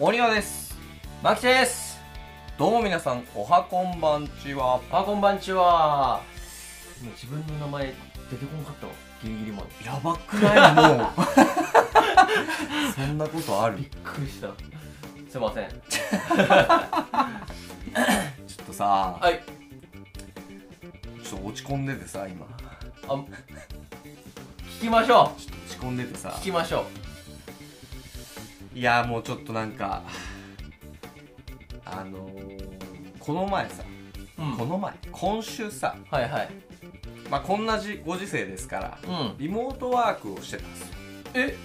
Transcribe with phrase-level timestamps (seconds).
[0.00, 0.78] お庭です。
[1.24, 1.98] マキです。
[2.56, 4.80] どうも皆さんおはこんばんちは。
[4.92, 6.20] あこんばんちは。
[7.02, 7.86] 今自分の名前
[8.30, 8.92] 出てこなかったわ。
[9.24, 9.68] ギリギリまで。
[9.84, 10.74] やばくない？
[10.98, 11.10] もう。
[12.94, 13.78] そんなことある？
[13.78, 14.48] びっくりした。
[15.28, 15.68] すいません。
[18.46, 19.18] ちょっとさ。
[19.20, 19.42] はい。
[21.24, 22.46] ちょっと落ち込んでてさ今。
[23.08, 23.14] あ
[24.78, 26.28] 聞きましょちょっと落ち込んでてさ。
[26.28, 26.84] う聞きましょ
[28.78, 30.04] いやもうちょっとなんか
[31.84, 33.82] あのー、この前さ、
[34.38, 34.56] ううん。
[34.56, 36.50] この前今週さはいはい。
[37.28, 39.36] まあこんなじご時世ですからうん。
[39.36, 40.86] リモートワークをしてたんですよ。
[41.34, 41.56] え？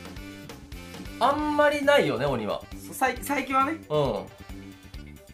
[1.19, 2.63] あんまりないよね鬼は。
[2.91, 3.73] さい最近はね。
[3.89, 4.25] うん。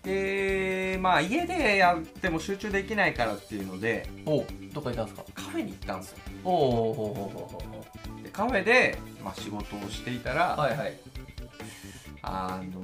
[0.04, 5.23] でまあ家でやっても集中できないからっていうのでおどっか行ったんすか？
[5.34, 6.18] カフェに行ったんですよ。
[6.44, 10.98] おおほうほうほうほうほでカフェで、まあ、仕事をしていたら、うはいはい
[12.22, 12.81] あの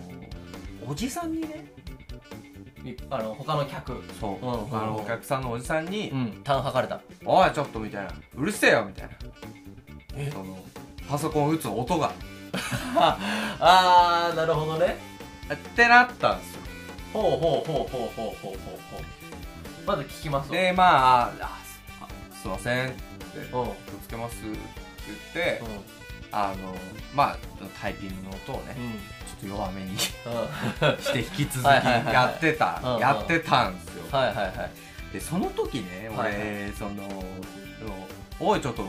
[0.91, 1.65] おじさんにね
[2.83, 4.01] いあの他の客。
[4.19, 4.53] そう、うん。
[4.53, 6.41] うんうん他のお客さんのおじさんにうん。
[6.43, 9.13] 単測れた「おいちょっと」みたいな「うるせえよ」みたいな。
[10.15, 10.29] え？
[10.31, 10.57] その
[11.09, 12.11] パソコン打つ音が。
[12.95, 14.97] あーなるほどね。
[15.53, 16.61] ってなったんですよ。
[17.13, 19.01] ほうほうほうほうほうほうほうほう。
[19.85, 21.59] まず聞きますでまああ
[22.33, 22.97] すすいませんって
[23.53, 24.57] うんうん気をつけますって
[25.33, 25.61] 言って、
[26.31, 26.75] あの
[27.13, 27.37] まあ
[27.79, 28.75] タイピングの音をね
[29.25, 32.13] ちょっと弱めにして引き続きはいはいはいはい。
[32.13, 34.03] やってたやってたんですよ。
[34.11, 35.13] はいはいはい。
[35.13, 36.95] でその時ね俺、はいその
[37.79, 38.07] その
[38.39, 38.83] おいちょっと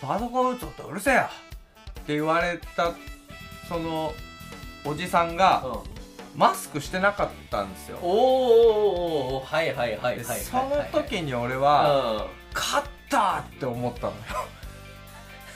[0.00, 1.20] パソコン打つ音うるせえよ！
[1.22, 2.92] って言われた
[3.68, 4.12] その
[4.84, 5.96] おじさんがうん。
[6.38, 7.96] マスクしてなかったんですよ。
[8.02, 12.26] おーおーおはいはいはいはいはいでその時に俺はうん。
[12.54, 14.16] 勝ったって思ったのよ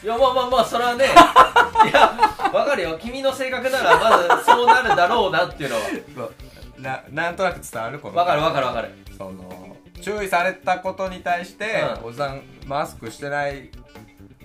[0.02, 1.04] いやまあまあまあそれはね
[1.90, 6.30] いやわかるよ君の性格ならまずそうなるだろうなっていうのは。
[6.78, 8.16] ななんとなく伝わるこの。
[8.16, 8.90] わかるわかるわかる。
[9.16, 12.08] その注意されたことに対して、うん。
[12.08, 13.70] おじさんマスクしてない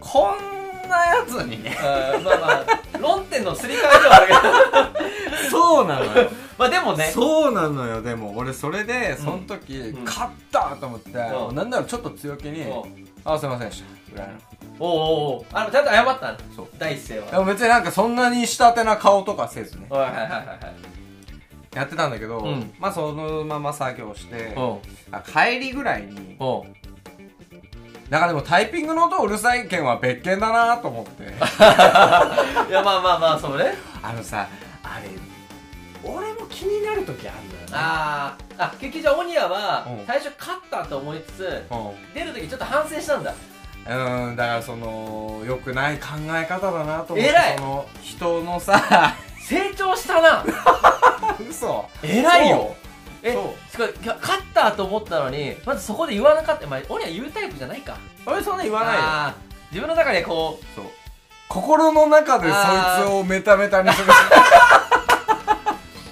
[0.01, 1.77] こんなやつにね。
[2.17, 5.49] うんまあまあ論点のすり替えではあるけど。
[5.49, 6.29] そうなのよ。
[6.57, 7.05] まあでもね。
[7.13, 8.33] そうなのよでも。
[8.35, 10.03] 俺それでその時、ん。
[10.03, 11.55] 勝ったと思って、うん。
[11.55, 14.33] なんならちょっと強気にうん「あすいませんでした」ぐらいの
[14.79, 15.57] おーおーおー。
[15.57, 16.67] あのちゃんと謝ったのそう。
[16.77, 17.31] 第一声は。
[17.31, 19.85] でも別になんかそんなに下手な顔とかせずね。
[19.89, 21.75] はいはいはいはいはい。
[21.75, 22.73] やってたんだけど、うん。
[22.79, 24.79] まあそのまま作業しておう
[25.11, 26.65] あ帰りぐらいにおう
[28.09, 31.23] なんかでもタイピングの音うるさい件は別件だなと思って。
[31.27, 31.39] いや
[32.81, 33.73] まあまあまあそうね。
[34.01, 34.47] あのさ
[34.83, 35.09] あれ
[36.03, 37.67] 俺も気になる時あるんだよね。
[37.73, 40.05] あーあ結局じゃあオニアはうん。
[40.05, 42.13] 最初勝ったと思いつつうん。
[42.13, 43.33] 出る時ちょっと反省したんだ
[43.87, 47.57] うんだからその良くない考え方だなと思って偉い。
[47.57, 50.43] その人のさ成長したな。
[51.47, 51.85] 嘘。
[52.01, 52.75] 偉いよ。
[53.21, 53.71] えそう。
[53.71, 56.65] すごいいや勝ったと思ったのにまずそこで言わなかった。
[56.65, 57.97] まあオニア言うタイプじゃないか。
[58.25, 59.01] 俺そんな言わないよ。
[59.71, 60.85] 自分の中でこうそう。
[61.47, 64.07] 心の中でそいつをメタメタにする。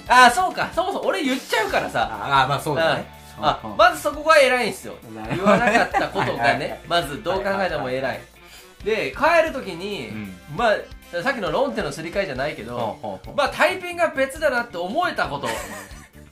[0.06, 0.68] ああそうか。
[0.72, 2.08] そもそも俺言っちゃうからさ。
[2.08, 3.76] ああまあそうだねあうん。
[3.76, 4.94] まずそこが偉いんですよ。
[5.30, 8.20] 言わなかったことがねまずどう考えても偉い。
[8.84, 10.36] で帰る時に、うん。
[10.56, 15.48] まあさっきの論点のすり替えじゃないけど、まあタイピングが別だなって思えたこと。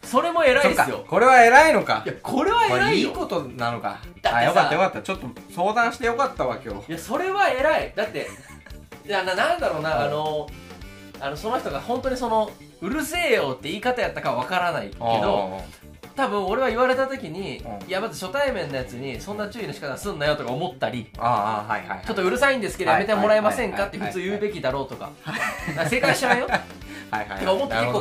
[0.03, 1.05] それも偉いですよ。
[1.09, 2.03] これは偉いのか。
[2.05, 3.09] いやこれはまあ偉いよ。
[3.09, 4.01] いいことなのか。
[4.25, 5.03] あよかったよかった。
[5.03, 6.89] ちょっと相談してよかったわ今日。
[6.91, 7.93] いやそれは偉い。
[7.97, 8.29] だって
[9.07, 10.49] いやななんだろうなあの
[11.21, 15.61] あのその人が本当にそのうるせえよって言い方やったかわからないけど
[16.15, 17.89] 多分俺は言われた時に、うん。
[17.89, 23.83] いやまず初対面のやつにそんな注意の仕方すんなよとか思ったりああはいはいちょっとうるさいんですけどはいやめてもらえませんか？
[23.83, 25.11] はいって普通言うべきだろうとか。
[25.79, 26.47] あ正解知らんよ。
[26.47, 26.57] は
[27.23, 27.47] い はい。
[27.47, 28.01] 思って結構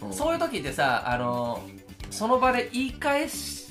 [0.00, 0.12] の、うん。
[0.12, 1.60] そういう時ってさあの
[2.10, 3.62] その場で言い返す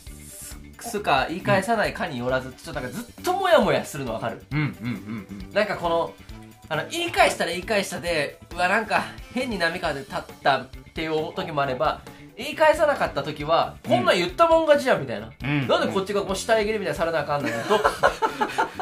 [1.03, 4.43] か言い返さないかによらずちょっとなんかずっとモヤモヤするの分かる？
[4.51, 5.53] うんうんうんうん。
[5.53, 6.13] なんかこの
[6.69, 9.03] あの言い返したら言い返したでうわなんか
[9.33, 12.01] 変に波風立ったっていう時もあれば
[12.43, 15.67] 言い返さなかった時は、こんなん言ったもん勝ちじゃんみたいな、うん。
[15.67, 17.53] なんでこっちがこう下えぎりみたいにされなあかんのに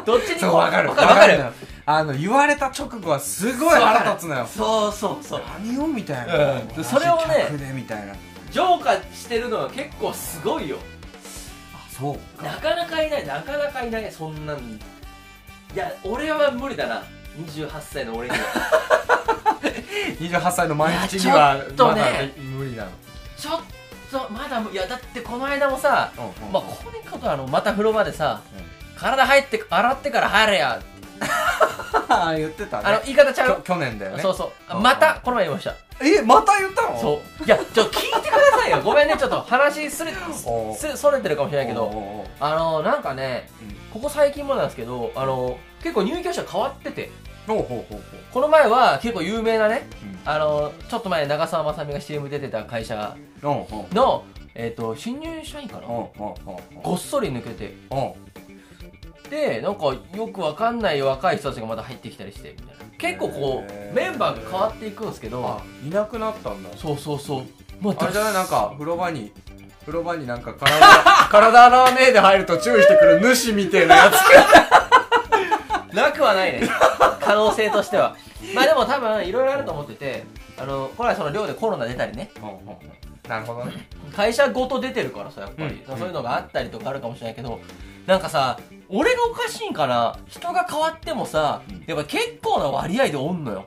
[0.05, 0.89] ど どっちにこそうわかる。
[0.89, 1.43] わかる
[1.85, 4.45] あの言われた直後はすごい腹立つのよ。
[4.45, 5.41] そうそうそう。
[5.63, 6.67] 何をみたいな、うん。
[6.67, 8.13] でそれをねみたいな。
[8.51, 10.77] 浄化してるのは結構すごいよ。
[11.73, 14.61] あそうなかなかいないなかなかいないそんなんい
[15.75, 17.03] や俺は無理だな。
[17.45, 18.37] 28歳の俺には。
[20.19, 22.01] 28歳の毎日にはいやちょっとね。
[22.01, 22.13] まだ
[22.43, 22.89] 無理なの、
[23.39, 23.61] ちょっ
[24.11, 28.41] とまだ無いやだってこの間もさうんうんまあこれことあのまた風呂場でさ、
[28.97, 30.81] 体入って洗ってから入れや。
[32.37, 32.83] 言ってたね。
[32.85, 33.61] あの言い方ちゃう？
[33.61, 34.21] 去年だよね。
[34.21, 34.51] そうそう。
[34.67, 34.83] あうん。
[34.83, 35.75] またこの前言いました。
[36.01, 36.99] えまた言ったの？
[36.99, 37.43] そう。
[37.43, 38.81] いやちょっと聞いてくださいよ。
[38.83, 40.11] ごめんねちょっと話すれ
[40.75, 43.49] すそれてるかもしれないけどあのなんかね
[43.93, 47.11] ここ最近もなんですけどあの結構入居者変わってて
[47.53, 48.01] ほうほうほう
[48.33, 49.87] この前は結構有名なね
[50.25, 50.31] うん。
[50.31, 54.23] あのちょっと前長澤まさみが CM 出てた会社の、
[54.55, 55.87] えー、と新入社員かな？
[56.83, 57.73] ごっそり抜けて。
[59.29, 62.83] でなんかよくわかんない若い人たちがまた入ってきたりしてみたいな。
[62.97, 65.45] 結構こうメンバーが変わっていくんですけど。
[65.45, 66.69] あいなくなったんだ。
[66.75, 67.43] そうそうそう。
[67.79, 68.33] まあれじゃない？
[68.33, 69.31] なんか風呂場に
[69.81, 70.79] 風呂場になんか体
[71.29, 74.15] 体洗わねえで入ると注意してくる主みたいなやつ
[76.01, 76.67] なくはないね。
[77.19, 78.15] 可能性としては。
[78.55, 80.23] まあでも多分いろいろあると思ってて
[80.57, 82.31] あのこれはその寮でコロナ出たりね。
[83.27, 83.87] なるほどね。
[84.15, 85.97] 会社ごと出てるからさやっぱり、うん。
[85.97, 87.59] そういうのがあったりとかあるかもしれないけど
[88.07, 90.17] なんかさ俺がおかしいんかな？
[90.27, 91.83] 人が変わってもさうん。
[91.85, 93.65] やっぱ結構な割合でおんのよ。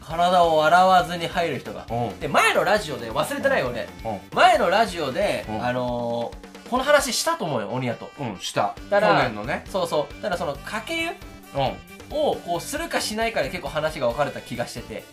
[0.00, 1.86] 体を洗わずに入る人が。
[2.20, 3.88] で前のラジオで忘れてないよ俺。
[4.04, 5.64] おう前のラジオで、うん。
[5.64, 8.10] あのーこの話したと思うよ鬼屋と。
[8.18, 8.74] うんした。
[8.88, 9.62] 去だから年のね。
[9.68, 10.14] そうそう。
[10.22, 12.16] ただそのかけ湯うん。
[12.16, 15.04] をこうするかしないかで結構話が分かれた気がしてて。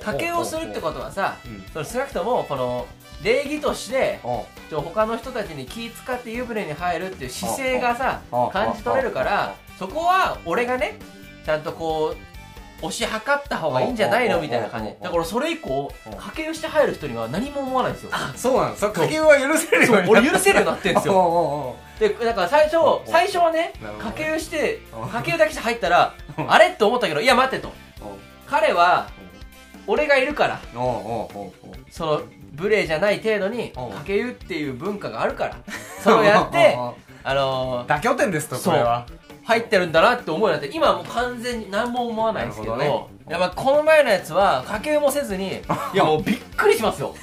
[0.00, 1.64] かけ湯をするってことはさうん。
[1.72, 2.86] その少なくともこの
[3.24, 4.44] 礼儀としておう。
[4.70, 8.20] ちょ他の人たちに気使って湯船に入るっていう姿勢がさ
[8.52, 11.00] 感じ取れるからそこは俺がね
[11.44, 12.27] ちゃんとこう
[12.80, 14.40] 押し量った方がいいんじゃないの？
[14.40, 14.90] みたいな感じ。
[14.90, 18.10] ああだからそれ以降あかけ湯して入る人には何も思わないんですよ。
[18.36, 21.76] そうなのそかけ湯は許せるようにな俺許せるようになってるんですよ。
[21.98, 22.76] でだから最初
[23.06, 25.06] 最初はねなるほどかけ湯してう。
[25.06, 26.42] んかけ湯だけして入ったらう。
[26.42, 27.72] んあれって思ったけどいや待てと。
[28.46, 29.08] 彼は
[29.86, 30.60] 俺がいるから。
[31.90, 32.20] その
[32.52, 33.80] 無礼じゃない程度にう。
[33.86, 35.56] んかけ湯っていう文化があるから。
[36.02, 36.78] それをやって
[37.24, 39.04] あのー妥協点ですとこれは
[39.48, 43.32] 入ってるんだなって思うようになって今はもう完全に何も思わないですけどなるほどね。
[43.32, 45.62] やっぱこの前のやつはかけ湯もせずに
[45.94, 47.14] いやもうびっくりしますよ。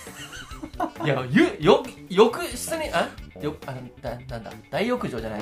[1.04, 3.08] いやゆよ浴室にあ？
[3.40, 4.52] よあだなんだ？
[4.72, 5.42] 大浴場じゃない、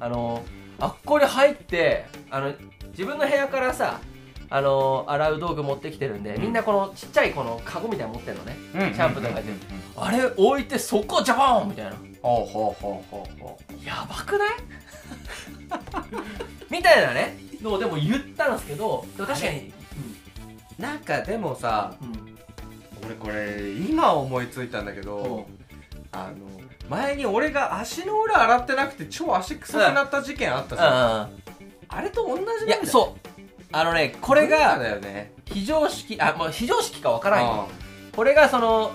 [0.00, 0.42] あの
[0.80, 2.52] あっこに入ってあの
[2.92, 4.00] 自分の部屋からさ
[4.48, 6.42] あの洗う道具持ってきてるんで、うん。
[6.42, 9.52] みんなこのちっちゃいこのカゴみたいなの持ってるのね、うんシャンプーとか入って
[9.96, 11.92] あれ置いてそこジャバーンみたいな。
[12.22, 14.48] ほうほうほうほうほやばくない？
[16.70, 17.38] みたいなね。
[17.62, 19.72] のをでも言ったんですけどでも確かに。
[20.78, 22.32] うなんかでもさうん、うん
[23.04, 25.46] 俺これ今思いついたんだけど
[26.12, 26.46] あの
[26.88, 30.88] 前に俺が足の裏洗ってなくて超足臭くなった事件あったじゃん。
[30.88, 31.30] あ
[31.88, 33.28] あれと同じなんだいやそう。
[33.72, 34.78] あのねこれが
[35.46, 37.68] 非常識あもう非常識かわからんよ。
[37.70, 38.92] あこれがその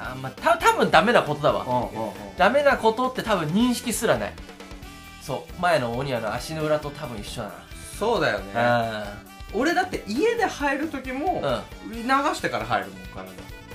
[0.00, 1.64] あまあた多分ダメなことだわ。
[1.64, 2.12] うんうんうん。
[2.36, 4.32] ダメなことって多分認識すらない
[5.28, 7.50] そう前のオニアの足の裏と多分一緒だ
[7.98, 8.54] そうだよね。
[8.54, 9.04] な
[9.52, 11.92] 俺だって家で入る時もうん。
[11.92, 13.28] うん流してから入るもん体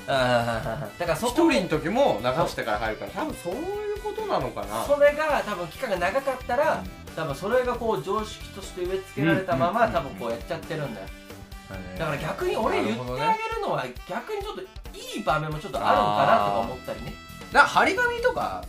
[0.07, 3.57] あーだからそ一こ人の時も流してから入るから多分そうい
[3.93, 4.83] うことなのかな。
[4.85, 6.83] それが多分期間が長かったら
[7.15, 11.07] 多分それがこう常識として植え付けられたままうん多分こうやっちゃってるんだよ。
[11.71, 17.13] うんだから逆に俺言ってあげるのは逆にちょっといい場面もちょっとあるのかなとか思ったりね。
[17.51, 18.63] な張り紙とか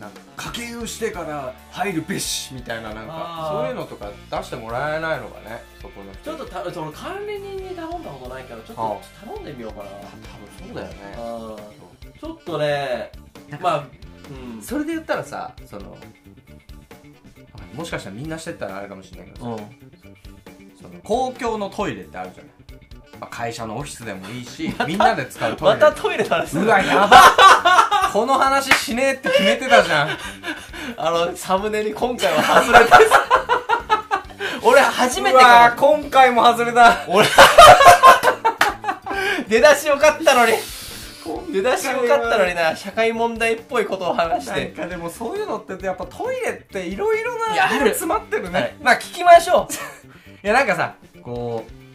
[0.00, 9.90] なんか掛け湯してから入るべしみたいななんかそういうのとか出してもらえないのかねそこの人ちょっとたその管理人に頼んだことないからちょっあと頼んでみようかな。
[9.90, 10.12] 多分
[10.68, 10.94] そうだよね。
[11.18, 12.16] う。
[12.16, 13.10] んちょっとね
[13.60, 13.84] まあ
[14.54, 14.62] うん。
[14.62, 15.96] それで言ったらさその
[17.74, 20.76] もしかしたらみんなしてったらあれかもしれないけどさ、うん。
[20.76, 22.55] その公共のトイレってあるじゃない、まあ、
[23.30, 25.74] 会社のオフィスでもいいしみんなで使うトイレ。
[25.74, 26.62] またトイレの話する。
[26.64, 30.08] うわやばこの話しねえって決めてたじゃん。
[30.96, 33.00] あのサムネに今回は外れた。
[34.62, 37.26] 俺初めてうわかも今回も外れた俺
[39.48, 40.54] 出だしよかったのに。
[41.52, 42.74] 出だしよかったのにな。
[42.76, 47.88] 社会問題っぽいことを話しなんてかでもそういうのってやっぱトイレっていろいろないやある。
[47.90, 48.74] 詰まってるね、はい。
[48.82, 49.68] まあ聞きましょ
[50.42, 51.85] いやなんかさこう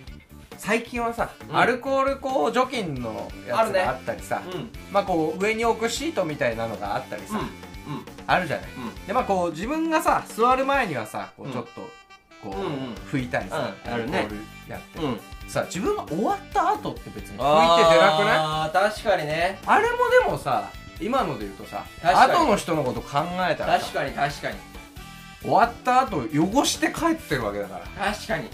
[0.61, 1.57] 最近はさ、うん。
[1.57, 3.79] アルコールこう除菌のやあるね。
[3.79, 4.69] つがあったりさ、ううん。
[4.91, 8.05] まあこう上に置くシートみたいなのがあったりさ、うん。
[8.27, 8.65] あるじゃない。
[8.77, 9.07] うん。
[9.07, 11.51] でまあこう自分がさ座る前にはさこううん。
[11.51, 11.81] ちょっと
[12.43, 12.93] こう、うんうん。
[13.11, 13.91] 拭いたりさ、うん。
[13.91, 14.19] あるね。
[14.19, 15.19] アルコールやって、うん。
[15.47, 18.37] さ自分が終わった後って別に拭いて出なくない？
[18.37, 19.59] あー確かにね。
[19.65, 20.69] あれもでもさ
[21.01, 22.33] 今ので言うとさ確かに。
[22.33, 24.57] 後の人のこと考えたらさ確かに確かに。
[25.41, 28.13] 終わった後汚して帰ってるわけだから。
[28.13, 28.47] 確かに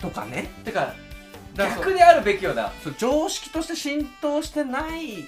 [0.00, 0.48] とかね。
[0.64, 0.94] てか
[1.56, 2.72] 逆であるべきよな。
[2.84, 5.24] そう常識として浸透してない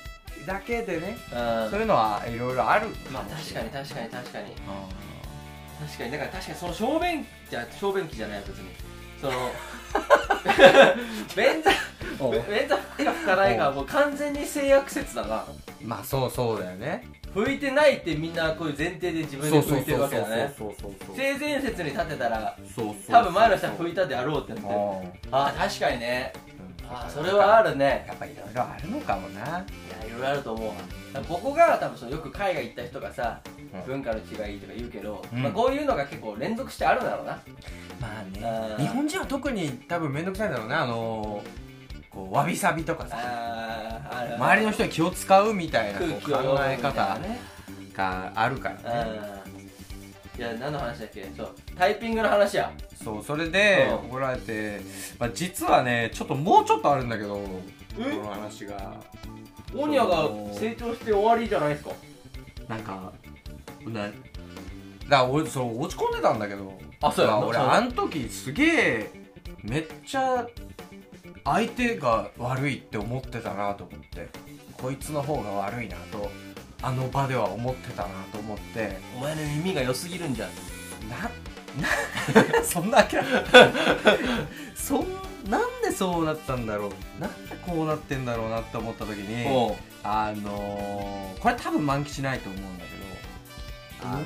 [0.47, 1.71] だけでねうん。
[1.71, 4.55] そういうのはいろいろあるまあ確かに確かに確かに。
[4.69, 4.87] あ
[5.85, 6.11] 確かに。
[6.13, 8.71] だから確かにその小便じゃ小便器じゃない別に。
[9.21, 9.33] その
[11.37, 11.71] 便座
[12.49, 15.45] 便座吹くかないかはもう完全に性悪説だな。
[15.83, 20.55] まあそうそうだよね吹いてないってみんなこういう前提で自分で吹いてるわけだね。
[20.57, 26.33] そうそうそう性善説に立てたらそうそう多分前の人は吹いたであろうってなってああ確かにね。
[26.89, 28.05] ああそれはあるね。
[28.09, 29.41] やっぱいろいろあるのかもな。
[29.41, 30.73] いやいろいろあると思う
[31.29, 33.41] ここが多分そのよく海外行った人がさ、
[33.75, 33.83] うん。
[33.87, 35.43] 文化の違いとか言うけど、うん。
[35.43, 37.41] まあ、こういうのが結構連続してあるんだろうな。
[38.01, 38.85] まあね。
[38.85, 41.70] 日本人は特に多分面倒くさいんだろうねあのー
[42.11, 43.17] こうわびさびとかさ
[44.37, 46.07] 周りの人に気を使うみたいな考
[46.67, 47.41] え方ね
[47.95, 49.11] があるからね。
[49.45, 49.51] うん
[50.39, 51.29] いや何の話だっけ？
[51.37, 52.73] そうタイピングの話や。
[53.05, 54.09] そうそれでうん。
[54.09, 54.81] 怒られて、
[55.19, 57.61] まあ、実はねちょっともうちょっとあるんだけどこ
[57.99, 58.97] えの話が。
[59.77, 61.91] オニャが成長して終わりじゃないですか？
[62.69, 63.13] なんか
[63.87, 64.15] なだか
[65.09, 66.73] ら俺そう落ち込んでたんだけど。
[67.03, 69.11] あそうやまあ俺あの時すげえ
[69.63, 70.47] めっちゃ
[71.45, 74.29] 相手が悪いって思ってたなと思って
[74.75, 76.31] こいつの方が悪いなと
[76.83, 78.97] あの場では思ってたなと思って。
[79.17, 80.51] お前の耳が良すぎるんじゃん。
[81.09, 81.17] な
[82.57, 83.29] な そんな諦め
[84.75, 85.07] そん
[85.49, 87.21] なんでそうなったんだろう。
[87.21, 89.47] なんでこうなってんだろうなって思った時に
[90.03, 94.25] あのー、これ多分満吉ないと思うんだけどあの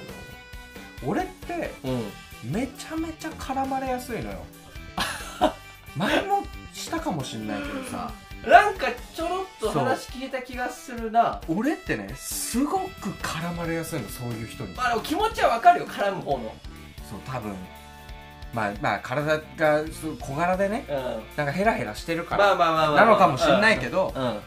[1.04, 2.12] 俺ってうん。
[2.50, 4.38] めちゃめちゃ絡まれやすいのよ。
[5.96, 6.44] 前も
[6.74, 8.10] したかもしんないけどさ。
[8.46, 11.40] なんかちょろっと話聞いた気がするな。
[11.48, 14.74] 俺ってねすごく絡まれやすいのそういう人に。
[14.74, 16.54] まあでも気持ちはわかるよ絡む方の。
[17.08, 17.54] そう多分。
[18.52, 19.84] まあまあ体が
[20.20, 20.94] 小柄でねうん。
[21.36, 23.04] なんかヘラヘラしてるかまあらまあまあまあ。
[23.06, 24.40] なのかもしんないけどうん。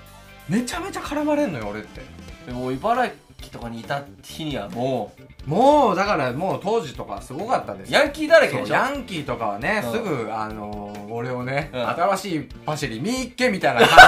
[0.48, 2.01] めちゃめちゃ絡まれんのよ俺って。
[2.46, 5.12] でも茨城とかにいた日にはも
[5.48, 8.74] もうだからもう当時とかすごかったですヤンキーだらけでしょ？
[8.74, 9.92] ヤンキーとかはね、うん。
[9.94, 11.88] すぐ、あのー俺をね、うん。
[11.89, 14.00] 新しいパシリ見っけみたいな感じで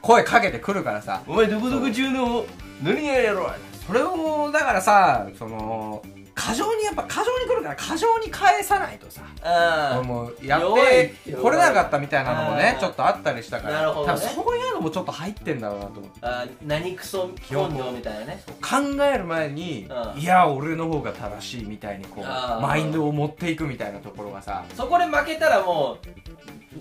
[0.00, 1.20] 声かけてくるからさ。
[1.26, 2.44] お前どこどこ中の
[2.82, 3.50] 何ややろ
[3.86, 6.00] それをだからさその
[6.38, 10.36] 過剰にやっぱ過剰に来るから過剰に返さないとさあもう。
[10.40, 13.74] やってこれなかったみたいなのもねちょっとあったりしたから。
[13.74, 14.20] なるほどね。
[14.20, 16.18] そういうのもちょっと入ってんだろうなと思って。
[16.22, 18.42] あ何クソ根性みたいなね。
[18.62, 20.20] 考える前に、うん。
[20.20, 22.24] いや俺の方が正しいみたいにこう
[22.62, 24.64] マインドを持っていくみたいなところがさ。
[24.74, 25.98] そこで負けたらも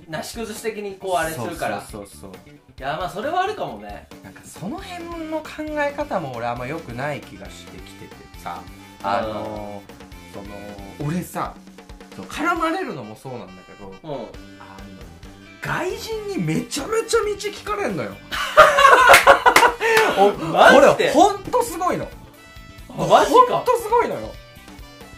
[0.07, 1.81] うなし崩し的にこうあれするから。
[1.81, 2.53] そうそうそうそう。
[2.79, 4.07] いやまあそれはあるかもね。
[4.23, 8.61] なんかその辺の考え方も俺あんま良くない気がしてきててさ
[9.07, 9.81] あの
[10.33, 11.53] その俺さ
[12.11, 14.13] 絡まれるのもそうなんだけどうん。
[14.13, 14.27] あの
[15.61, 18.11] 外人にめちゃめちゃ道聞かれんのよ。
[20.17, 20.81] おマジで？
[20.81, 22.07] これほんとすごいの。
[22.89, 23.31] マジか。
[23.31, 24.33] ほんとすごいのよ。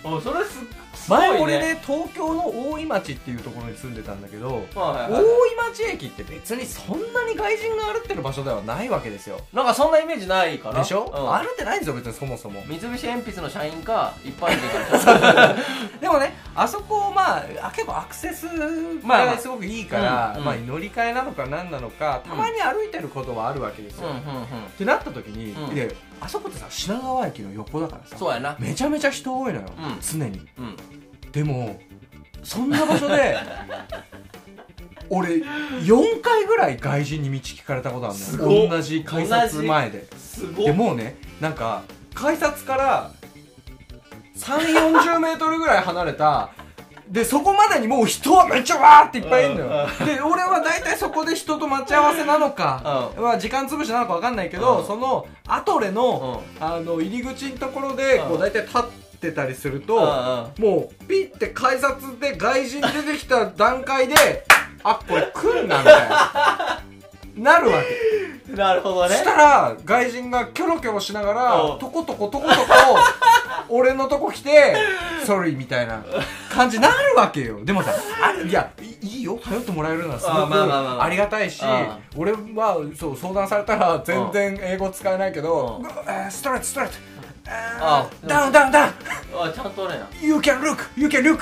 [0.04, 0.79] おそれすすごいね
[1.10, 5.24] 前俺ね東京の大井町っていうところに住んでたんだけどはいはいはい。
[5.24, 9.40] 大井町駅って別にそんなに外人が歩ってる場所ではないわけですよ。
[9.54, 10.80] なんかそんなイメージないかな。
[10.80, 11.34] でしょ、うん。
[11.34, 12.62] 歩ってないんですよ別にそもそも。
[12.68, 15.56] 三菱鉛筆の社員か一般人か。
[16.00, 24.44] でもねあそこまああ結構アクセスがすごくいいから、うんうんまあ、乗り換えなのか何なのかたまに歩いてることはあるわけですよ、うんうんうん。
[24.44, 24.48] っ
[24.78, 25.76] てなった時に、うん。
[25.76, 28.56] であそこってさ品川駅の横だからさそうやな。
[28.60, 29.98] めちゃめちゃ人多いのよ、うん。
[30.02, 30.48] 常に。
[30.58, 31.32] うん。
[31.32, 31.80] でも
[32.44, 33.38] そんな場所で
[35.10, 40.06] 俺4回ぐらい外人に道聞かれたことあるすごよ同じ改札前で。
[40.18, 41.84] すごでもうねなんか
[42.14, 43.12] 改札から
[44.36, 46.52] 3 4 0メートルぐらい離れた
[47.10, 49.88] でそこまでにもう人はめっちゃわーっていっぱいいるのよ。
[50.06, 54.86] で俺は大体そこで人と待ち合わせなのか、まあ、時間潰しなのか分かんないけど、うん。
[54.86, 58.82] そのアトレの,、あの入り口のところでこううん大体立っ
[59.20, 60.00] てたりすると、う
[60.62, 60.64] ん。
[60.64, 64.46] もうピッて改札で外人出てきた段階で
[64.84, 66.82] あこれ来んなみたいな
[67.44, 67.88] なるわけ。
[68.14, 68.20] うん
[68.56, 69.10] なるほどね。
[69.10, 71.80] そしたら外人がキョロキョロしながらうん。
[71.80, 72.66] とことことことこ
[73.70, 74.76] 俺のとこ来て
[75.26, 76.04] 「ソリ」みたいな
[76.52, 77.64] 感じになるわけよ。
[77.64, 77.92] でもさ
[78.22, 79.40] あいやいいいよ。
[79.44, 81.88] 頼ってもらえるのはすごくありがたいしうん。
[82.18, 85.82] 俺はそう相談されたら全然英語使えないけど
[86.30, 86.96] ストレートストレート
[87.82, 88.94] あダウンダウンダウン
[89.44, 90.00] あちゃんとね。
[90.22, 91.40] You can look You can look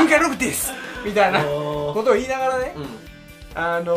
[0.00, 0.72] You can look this
[1.04, 2.72] みたいなことを言いながらね。
[2.76, 3.09] うん
[3.60, 3.94] あの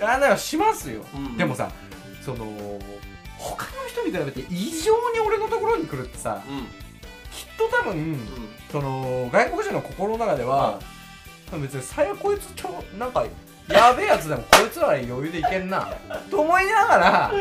[0.00, 1.70] あれはしますよ、うんでもさ
[2.24, 2.46] その
[3.36, 6.60] 他の人に比べて異常に俺のところに来るってさうん。
[7.32, 8.16] きっと多分
[8.70, 10.78] その外国人の心の中では、
[11.60, 13.24] 別に最悪こいつちょなんか
[13.68, 15.94] やべえやつでもこいつら余裕でいけんな
[16.30, 17.32] と思いながら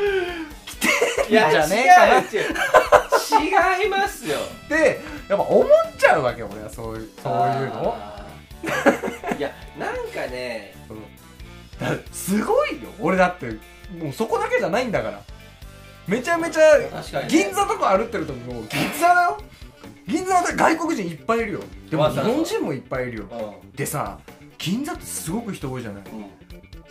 [1.30, 2.20] いやじゃねえかな。
[2.20, 4.38] 違う違いますよ。
[4.70, 7.90] でやっぱ思っちゃうわけ俺はそういうそういうの。
[7.90, 7.98] を
[11.82, 11.98] あー
[12.74, 12.84] い
[13.98, 15.22] やもうそこだけじゃないんだから。
[16.08, 16.62] めちゃめちゃ
[16.92, 17.30] 確かにね。
[17.30, 18.68] 銀座とか歩ってる時も銀
[19.00, 19.38] 座だよ。
[20.08, 21.60] 銀座で外国人いっぱいいるよ。
[21.90, 22.34] でも日わざわざ。
[22.34, 23.26] 本人もいっぱいいるよ。
[23.74, 24.18] うでさ
[24.58, 26.02] 銀座ってすごく人多いじゃない？
[26.04, 26.06] ん。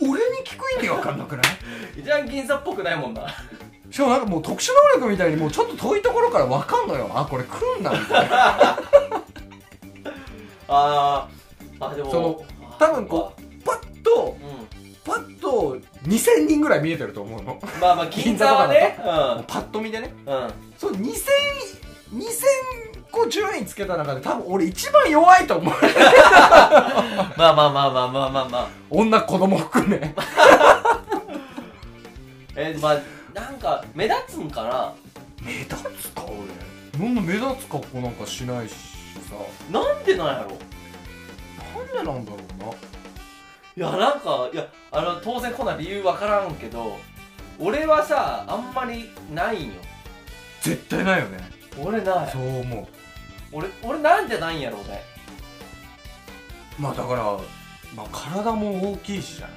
[0.01, 1.45] 俺に聞く意味わかんなくない？
[1.99, 3.25] 一番銀座っぽくないもんな。
[3.89, 7.09] しかもなんかもう特殊能力みたいにもうちょっと遠いところからわかんのよ。
[7.13, 7.91] あこれ来んな。
[7.91, 8.77] みたいな
[10.67, 11.85] あー。
[11.91, 12.11] あでも。
[12.11, 12.45] その
[12.79, 14.67] 多分こうパッとう、うん、
[15.03, 17.59] パッと2000人ぐらい見えてると思うの。
[17.79, 18.95] まあまあ銀座はね。
[18.99, 20.13] パッと見でね。
[20.25, 20.35] うん。
[20.35, 21.15] うんそう2000
[22.11, 25.73] 2050円つけた中で多分俺一番弱いと思う。
[27.37, 28.69] まあまあまあまあまあまあまあ。
[28.89, 30.13] 女子供含め。
[32.55, 32.99] えまあ
[33.33, 34.93] なんか目立つんかな？
[35.41, 36.35] 目立つか俺。
[37.13, 39.35] なん目立つ格好なんかしないしさ。
[39.71, 40.57] なんでなんやろ？
[41.95, 42.65] なんでなんだろうな
[43.77, 46.97] いやなんかいやあの当然こんな理由わからんけど
[47.57, 49.73] 俺はさあんまりないんよ。
[50.61, 51.39] 絶対ないよね。
[51.79, 52.31] 俺ない。
[52.31, 52.87] そう思う。
[53.51, 55.01] 俺俺なんでないんやろうね。
[56.79, 57.23] まあだから、
[57.95, 59.55] まあ、体も大きいしじゃない。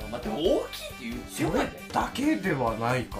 [0.00, 0.66] あのまあでも大きいって
[1.00, 3.18] 言うそ強いれねだけではないか。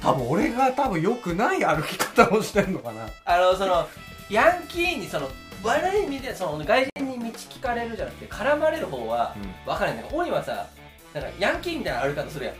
[0.00, 3.06] 多分俺が多分良くない歩き方をしてんのかな。
[3.24, 3.88] あのその
[4.28, 5.28] ヤンキーにその
[5.62, 6.99] 悪い意味でその外人に
[7.32, 9.34] 道聞かれるじゃなくて絡まれる方は
[9.64, 10.04] 分からへんねん。
[10.06, 10.66] けど鬼はさ
[11.14, 12.54] なんかヤンキーみたいな歩き方するやん。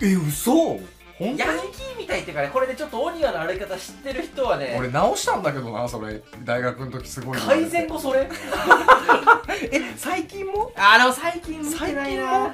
[0.00, 0.52] え嘘？
[0.52, 0.80] 本
[1.18, 1.38] 当に？
[1.38, 6.22] ヤンキーみたいっていうかねこれでちょっとオニアの歩き方知ってる人はね俺直したんだけどなそれ。
[6.44, 8.28] 大学の時すごい改善後それ？
[9.72, 10.72] え最近も？
[10.76, 12.52] あの最近見てない最近なも？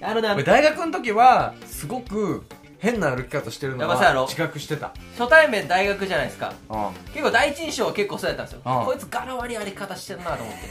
[0.00, 2.44] あのね俺大学の時はすごく
[2.78, 4.92] 変な歩き方してるのやっぱさあのは自覚してた。
[5.18, 6.52] 初対面大学じゃないですか。
[6.70, 6.90] うん。
[7.12, 8.60] 結構第一印象は結構そうやったんですよ。
[8.64, 10.68] ああこいつ柄悪い歩き方してるなと思って。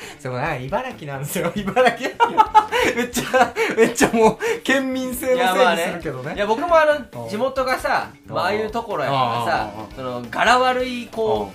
[0.22, 1.52] でもな茨城なんですよ。
[1.56, 2.10] 茨城
[2.96, 6.34] めっちゃめっちゃもう県民性のせいにするけどね。
[6.34, 11.50] いや僕もああの地元がさあまあああいうところやからあさその柄悪いこ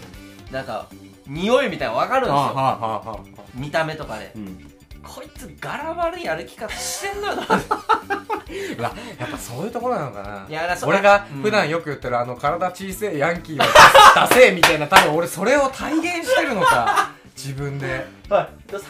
[0.51, 0.87] うなんか
[1.27, 3.25] 匂いみたいなの分かるんですよ。
[3.53, 4.31] 見た目とかで。
[4.35, 4.74] うん
[5.07, 7.41] こいつ柄悪い歩き方してんのよな。
[7.45, 10.45] うわやっぱそういうところなのかな。
[10.49, 11.41] いや俺がうん。
[11.43, 17.11] 普段よく言ってるあの体小せえヤンキーを出せみたいな多分俺それを体現してるのか。
[17.37, 18.05] 自分で。
[18.29, 18.49] はい。
[18.69, 18.81] 最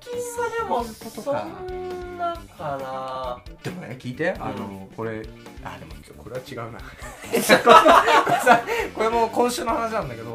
[0.00, 3.42] 近はでもそんなかな。
[3.62, 4.30] でもね聞いて。
[4.38, 5.22] あの、これ
[5.64, 6.78] あでもこれは違うな。
[8.94, 10.32] これも今週の話なんだけど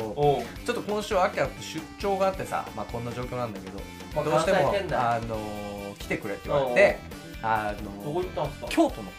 [0.66, 3.80] ちょっと今週秋あって出張があってさまあこんな状況なんだけど、
[4.16, 5.38] まあどうしてもあの
[6.00, 7.00] 来てくれって言われて
[7.42, 8.68] あどのこ行ったんすか？
[8.70, 9.10] 京都の方に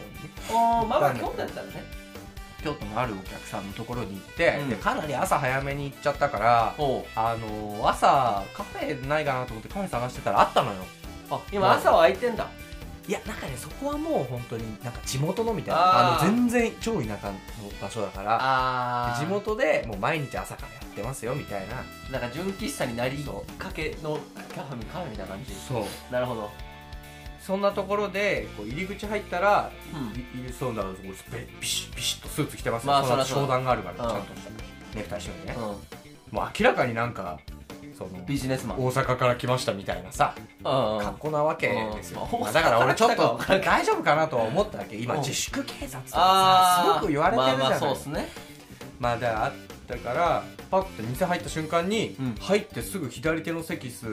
[0.50, 1.84] あーまあまあ京都やったらね
[2.62, 4.68] 京都のあるお客さんのところに行って、うん。
[4.70, 6.74] でかなり朝早めに行っちゃったから
[7.14, 10.82] あの朝カフェないかなと思ってカフェ探してたらあったのよ。
[11.30, 12.48] あ今朝は空いてんだ。
[13.08, 17.38] いやなんかねそこはもう本当になんか地元のみたいなあの全然超田舎の
[17.80, 21.76] 場所だからあ地元でもう毎日朝からやってますよみたいな。
[22.10, 24.18] なんか純喫茶になりそかけの
[24.52, 25.54] カフェカフェみたいな感じ。
[25.54, 26.12] そう。
[26.12, 26.50] なるほど
[27.46, 30.20] そんなところでこう入り口入ったら、うん。
[30.20, 34.10] い入りそうなのビシッビシッとスーツ着てますよ、まあ商談があるから、うん。
[34.10, 34.50] ちゃんとした。
[34.96, 35.56] ネクタイしてるね、
[36.32, 37.38] うもう明らかになんか
[37.96, 38.78] そのんビジネスマン。
[38.78, 42.40] 大阪から来ましたみたいなさうん格好なわけですよ、うん。
[42.40, 44.96] まあだから俺ちょっと大丈夫かなとは思ったわけ。
[44.96, 45.20] 今うん。
[45.20, 48.28] 自粛警察とかさすごく言われてるじゃない、まあまあそうっすね。
[48.98, 49.52] まあだあっ
[49.86, 52.34] たからパッと店入った瞬間に、うん。
[52.40, 54.06] 入ってすぐ左手の席す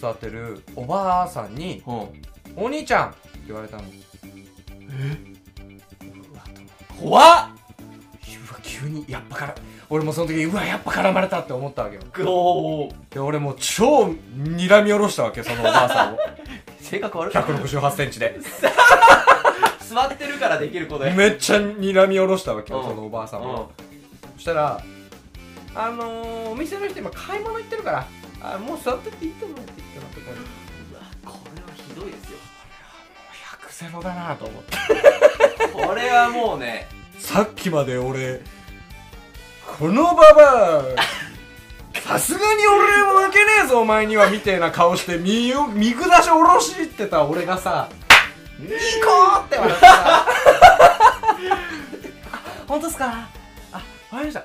[0.00, 2.08] 座ってるおばあさんにうん
[2.56, 3.86] 「お兄ちゃん!」って言われたのう
[6.34, 6.84] わと思って。
[7.00, 7.22] 怖っ。
[7.22, 9.54] うわ急にやっぱから
[9.88, 12.02] 俺もその時うわやっぱ絡まれたって思ったわけよ。
[12.30, 12.88] お。
[12.88, 14.14] ーで俺もう超睨
[14.56, 16.18] み下ろしたわけそのおばあさんを。
[16.80, 17.34] 性格悪い。
[17.34, 18.38] 1 6 8センチで。
[19.88, 22.88] 座ってるからできることやめっちゃ睨み下ろしたわけようん。
[22.88, 23.46] そのおばあさんうん。
[23.48, 23.70] を
[24.36, 24.80] そしたら
[25.74, 28.06] 「あのー、お店の人今買い物行ってるから
[28.42, 30.38] あもう座ってっていいと思う」って言ってなところに
[30.92, 32.38] うわこれはひどいですよ
[33.80, 34.76] 100ゼロだなと思って。
[35.72, 36.86] これはもうね
[37.18, 38.40] さっきまで俺
[39.78, 40.82] このババア
[42.00, 47.88] さすがに俺も負けねえぞお前にはみてえな顔して身を見下し下ろしってた俺がさ
[48.58, 50.26] 「ニコー!」って笑ってさ
[52.68, 53.06] 「本当ですか？
[53.72, 54.40] あわかりました。
[54.40, 54.44] あ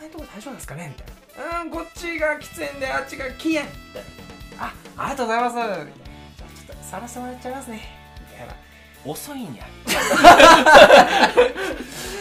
[0.00, 4.02] あいうとこ大丈夫ですかね?」みたいな「うんこっちが喫煙であっちが禁煙」みたい
[4.58, 7.98] な「あありがとうございます」みたいな「じゃあちょっとさらしてもらっちゃいますね」
[9.04, 9.64] 遅いんや。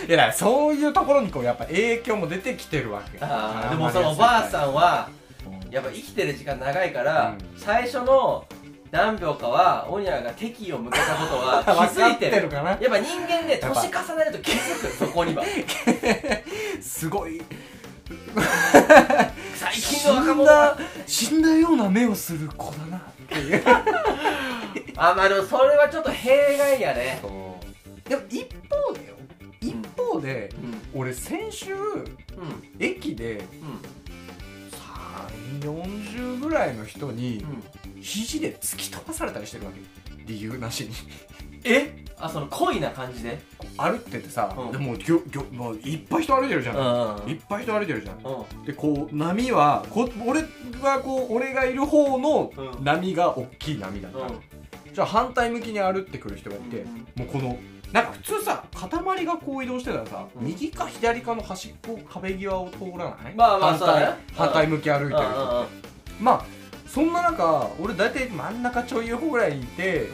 [0.08, 3.18] いやそういうところにこうやっぱ影響も出てきてるわけ。
[3.18, 3.26] で
[3.76, 5.10] もそのおばあさんは
[5.70, 7.58] んやっぱ生きてる時間長いから、うん。
[7.58, 8.46] 最初の
[8.92, 11.64] 何秒かはオニャが敵意を向けたことは
[11.94, 12.50] 気づいてる。
[12.52, 15.44] やっぱ人間ね年重ねると気づくそこには。
[16.82, 17.42] すごい。
[19.56, 23.64] 最近死の若ん者死んだような目をする子だなっていう
[25.04, 27.20] あまあでもそれはちょっと弊害やね。
[28.08, 29.16] でも一方でよ。
[29.60, 30.50] 一方で
[30.94, 31.00] うん。
[31.02, 32.06] 俺先週うん。
[32.78, 33.82] 駅でうん。
[35.60, 37.44] 3 4 0ぐらいの人に
[37.96, 38.02] うん。
[38.02, 39.80] 肘で突き飛ばされたりしてるわけ。
[40.28, 40.92] 理由なしに。
[41.64, 42.06] え？
[42.20, 43.40] あその濃いな感じで？
[43.78, 44.72] 歩っててさ、うん。
[44.72, 48.18] でもぎょぎょもういっぱい人歩いてるじゃん、うんいっぱい人歩いてるじゃん。
[48.18, 48.64] うん。
[48.66, 50.42] でこう波はこ俺
[50.80, 52.84] はこう俺がいる方のうん。
[52.84, 54.20] 波が大きい波だった、
[54.94, 57.58] じゃあ反対向きに歩ってくる人がいて、うんもうこの
[57.92, 60.48] なんか普通さ塊がこう移動してたらさ、うん。
[60.48, 63.36] 右か左かの端っこ壁際を通らない？
[63.36, 65.68] まあまあ反対ね反対向き歩いてる人
[66.22, 66.46] まあ
[66.88, 70.08] そんな中俺大体真ん中ちょい横ぐらいにいて、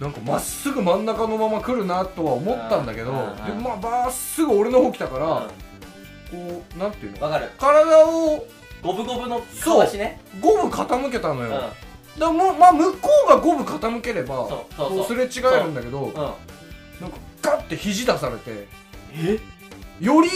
[0.00, 3.18] なんかまっすぐ真ん中のまま来るなとは思ったんだけど、で
[3.52, 5.28] まあまっすぐ俺の方来たから、う
[6.30, 7.18] こうなんていうの？
[7.18, 8.44] 体を
[8.82, 10.20] 五分五分のかしね。
[10.40, 15.06] 五分傾けたのよ、うんだもうまあ向こうが五分傾ければそうそうそう。
[15.06, 16.14] すれ違えるんだけどうん。
[16.14, 16.36] なんか
[17.42, 18.66] ガッて肘出されて
[19.14, 19.38] え？
[20.00, 20.28] より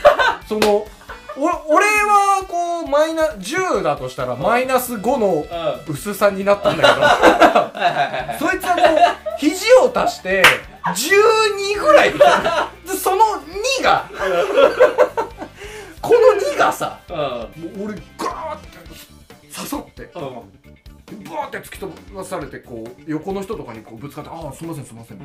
[0.48, 0.86] その
[1.38, 5.44] お俺はこうマイナ10だとしたらマイナス5の
[5.86, 6.94] 薄さになったんだ
[8.38, 10.42] けど そいつはこう肘を足して
[10.86, 12.18] 12ぐらいで
[12.98, 13.24] その
[13.80, 14.04] 2が
[16.00, 17.16] この2がさうん。
[17.16, 20.02] もう俺ガーって刺さって。
[20.14, 20.22] うん
[21.06, 25.18] バーって突き飛ばされてこう横の人とかにこうぶつかって「ああすいませんすいません」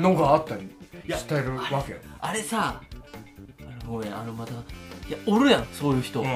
[0.00, 0.70] のがあったり
[1.08, 2.80] してるわけよ、あれさ
[3.60, 4.56] あのごめんあのまたい
[5.10, 6.30] やおるやんそういう人、うん、い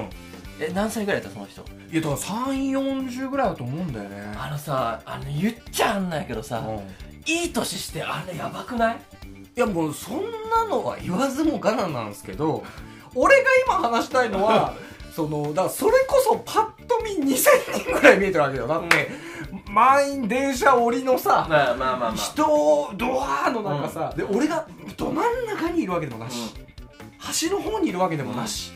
[0.60, 1.64] え何歳ぐらいだったその人？
[1.90, 4.20] やだから3 4 0ぐらいだと思うんだよね。
[4.36, 6.80] あのさあの言っちゃあんないけどさ、うん。
[7.26, 8.96] いい年してあれやばくない？
[9.56, 12.64] いやもうそんなのは言わずもがななんですけど
[13.14, 14.74] 俺が今話したいのは
[15.14, 18.66] そのだからそれこそパッと見2000人ぐらい見えてるわけよ。
[18.66, 19.10] だって、
[19.70, 26.54] 満員電車降りのさ、まあまあまあま人ドアの中さ、で俺がど真ん中にいるわけでもなし、
[27.18, 28.72] 端の方にいるわけでもなし、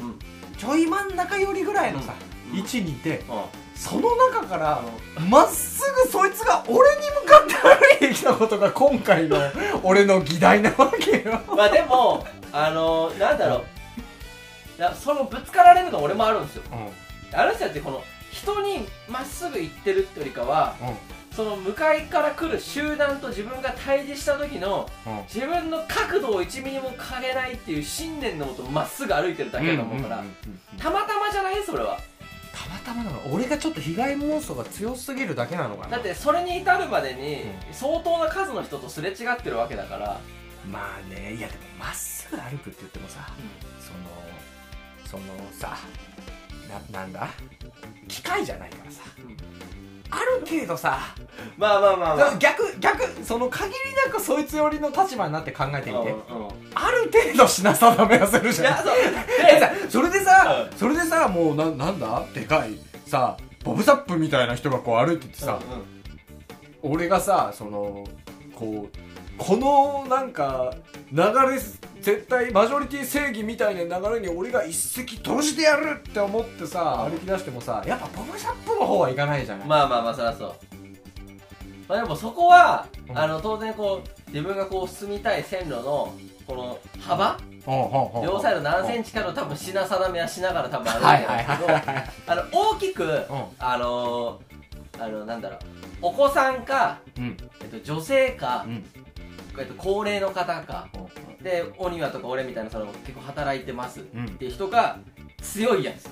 [0.00, 0.18] うん。
[0.56, 2.14] ちょい真ん中寄りぐらいのさ、
[2.52, 2.58] うん。
[2.58, 3.42] 位置にいてうん。
[3.74, 4.82] その中から
[5.28, 9.36] まっすぐそいつが俺に向かって歩いてきたことが今回の
[9.82, 11.40] 俺の議題なわけよ。
[11.48, 13.64] まあでもあのなんだろう。
[14.78, 16.62] いやそのぶつかられるの俺もあるんですよ。
[16.72, 16.74] う
[17.34, 20.94] あの人たちこの人にまっすぐ行ってるってよりかはんうん。
[21.34, 25.22] その向かいから来る集団と自分が対峙した時のうん。
[25.32, 30.34] 自分の角度を1ミリも変えないっていう信念のもとまっすぐ歩いてるだけだと思うから、んんうん
[30.78, 31.98] たまたまじゃないそれは。
[32.52, 33.20] たまたまなの。
[33.32, 35.96] 俺がちょっと被害妄想が強すぎるだけなのかな。
[35.96, 40.20] だってそれに至るまでにう相当な数の人とすれ違ってるわけだから、
[40.70, 43.28] まあねいやでもまっすぐ歩くって言ってもさ
[43.80, 45.76] そのそのさ
[46.92, 47.28] ななんだ？
[48.08, 49.00] 機械じゃないからさ。
[50.10, 50.98] ある程度さ。
[51.56, 52.36] まあまあまあまあ。
[52.38, 53.74] 逆逆その限り
[54.06, 56.14] なくそいつ寄りの立場になって考えてみて。
[56.74, 58.84] ある程度品定めはするじゃん。
[59.90, 62.22] それでさ、うそれでさもうななんだ？
[62.34, 65.58] でかいさボブサップみたいな人がこう歩いてってさ、
[66.82, 66.94] うんうん。
[66.96, 68.04] 俺がさその
[68.54, 68.96] こう
[69.36, 70.74] このなんか
[71.12, 71.58] 流れ
[72.00, 77.08] 絶対マジョリティ正義みたいな流れに俺が一石投じてやるって思ってさ。
[77.10, 80.54] 歩き出してもさやっぱボブサップの方はいかないじゃない、まあまあまあそりゃそう。
[81.88, 83.18] まあでもそこは、うん。
[83.18, 86.14] あの当然こう自分がこう進みたい線路の
[86.46, 91.92] この幅両サイド何センチかの多分品定めはしながら多分歩いてはいるんですけ
[92.26, 93.26] ど、あの大きく、う
[93.58, 95.58] あのー、あのなんだろう
[96.02, 97.36] お子さんか、ん。
[97.62, 98.84] えっと、女性かう、ん
[99.58, 104.28] えっと、高齢の方かうんでお庭とか俺みたいなその結構働いてますっうん。
[104.36, 104.98] ていう人が
[105.42, 106.04] 強いやつ。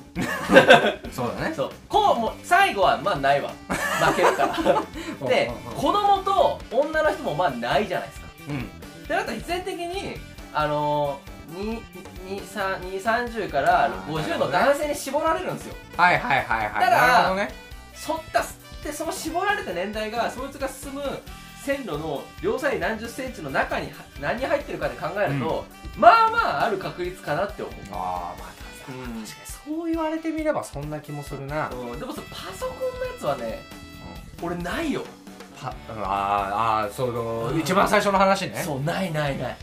[1.15, 1.55] そうだね。
[1.55, 1.71] そう。
[1.89, 3.51] こうもう最後はまあないわ。
[3.69, 4.53] 負けるから。
[5.27, 8.27] でうん子供と女の人もまあないじゃないですか。
[8.49, 8.69] うん。
[9.09, 10.17] でだったら必然的に
[10.53, 11.81] あのー、
[12.29, 15.75] 230から50の男性に絞られるんですよ。
[15.97, 16.85] はいはいはいはい。
[16.85, 17.55] ただなるほどね。
[17.95, 18.45] そった
[18.85, 21.03] でその絞られた年代がそいつが進む
[21.63, 25.65] 線路の両サイド何十センチの中には何入ってるかで考えると、
[25.97, 28.53] まあまあある確率かなって思う、ああまあ
[28.89, 29.23] うん。
[29.23, 31.99] 確かにそう言われてみればそんな気もするな、うん。
[31.99, 33.63] でもさパソコンのやつはね
[34.43, 35.05] 俺ないよ、
[35.61, 37.61] パあーあーそのうん。
[37.61, 38.63] 一番最初の話ね。
[38.65, 39.45] そうないないない。
[39.45, 39.57] あれは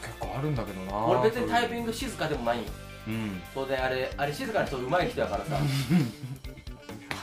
[0.00, 1.06] 結構あるんだけどな。
[1.06, 2.64] 俺別にタイピンググ静かでもないよ。
[3.06, 3.42] うん。
[3.54, 5.56] 当然あれあれ静かな人上手い人やからさ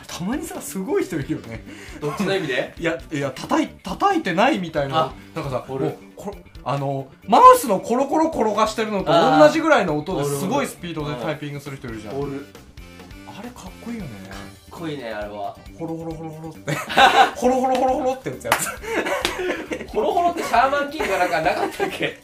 [0.08, 1.63] たまにさすごい人いるよね。
[2.02, 2.73] どっちの意味で？
[2.80, 5.00] いやいや叩い叩いてないみたいな。
[5.00, 12.15] あなんかさおるもうこあのマウスのコロコロ転がしてるのと同じぐらいの音ですごいスピードでタイピングする人いるじゃん。
[12.15, 12.32] ある
[13.43, 14.10] れかっこいいよね。
[14.71, 15.56] かっこいいねあれは。
[15.78, 16.73] ホロホロホロホロって。
[17.36, 19.88] ホロホロホロホロってやつやつ。
[19.93, 22.19] ホロホロってシャーマンキングがなんかなかったっけ？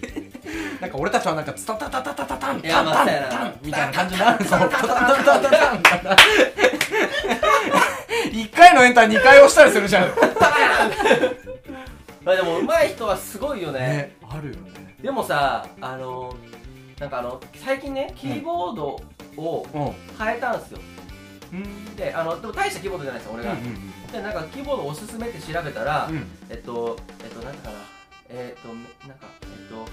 [0.82, 6.16] なんか俺たちはなんかツタタタタタタタンタンタンタンみたいな感じになるそうタタタタタタタンみたいな
[8.32, 10.10] 1回のエンター2回押したりするじゃん
[12.26, 16.36] まあでも上手い人はすごいよねねあるよねでもさあの
[17.00, 19.02] なんかあの最近ねキーボード
[19.38, 20.80] をうん変えたんですよ
[21.54, 23.56] うんであのでも大したキーボードじゃないですよ俺が、
[24.12, 27.76] でなんかキーボードおすすめって調べたら、うんえっとえっとなんだかな
[28.30, 28.74] えっとめ
[29.08, 29.86] なんかえっと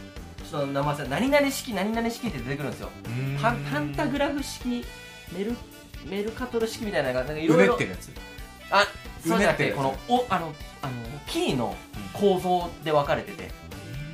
[0.50, 2.90] ちょっと名前さ何々式何々式って出てくるんですよ。
[3.06, 3.38] うん。
[3.40, 4.84] パンパンタグラフ式
[5.32, 5.56] メル
[6.04, 7.78] メルカトル式みたいなのがなんかいうろねいろ
[8.72, 8.84] あ
[9.24, 10.92] そうじゃなくてこのおあのあの
[11.26, 11.76] キーの
[12.12, 13.50] 構造で分かれてて。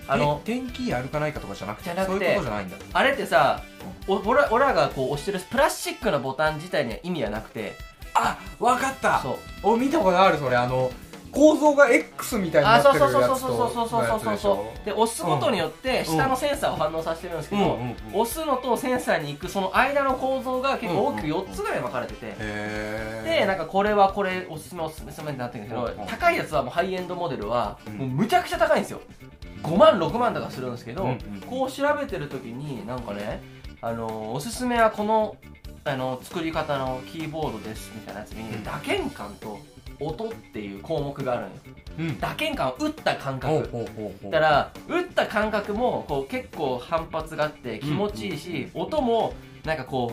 [0.09, 2.77] あのえ点キーあるかないかとかじゃなくてそういうことじゃないんだ。
[2.93, 3.65] あれってさ
[4.07, 7.75] お俺ら俺らがこう押してるプラスチックなボタン自体には意味はなくて。
[8.15, 9.21] あわかった。
[9.21, 9.37] そう。
[9.65, 10.57] お見たことあるそれ。
[10.57, 10.93] あの
[11.37, 18.21] 構造が X みたいになあってるやつそうそうそうそうそうとそうそうそうでしょそうで押すことによって下のセンサーを反応させてるんですけど、うんうんうん。
[18.21, 26.07] 押すのとセンサーに行くその間の構造が結構大きく4つぐらい分かれてて、へでなんかかこれはこれおすすめおすすめになってるんだけど、うんうん。
[26.07, 27.99] 高いやつはもうハイエンドモデルはうん。
[27.99, 29.01] もうむちゃくちゃ高いんですよ。
[29.63, 31.19] 5万6万とかするんですけど、うんうん。
[31.47, 33.43] こう調べてる時になんかね
[33.81, 35.37] あのおすすめはこの
[35.85, 38.65] あの作り方のキーボードですみたいなやつに、うん。
[38.65, 39.59] 打鍵感と
[40.01, 41.55] 音っていう項目があるのよ
[41.99, 42.21] うん。
[42.21, 43.69] 打鍵感を打った感覚。
[44.25, 50.13] だから打った感覚もこう結構反発があって気持ちいいし、音もなんかこ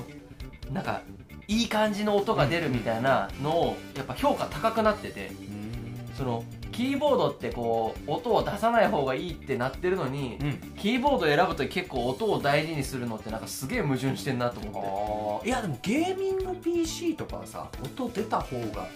[0.70, 1.02] うなんか
[1.48, 6.16] いい感じの音が出るみたいなのをやっぱ評価高くなっててうん。
[6.16, 10.58] そのキーボードってこう音を出さない方がいいってなってるのに、うん。
[10.78, 15.50] キーボード選ぶと結構音を大事にするのってなんかすげえ矛盾してんなと思って。
[15.50, 18.88] いやでもゲーミング PC とかはさ音出た方が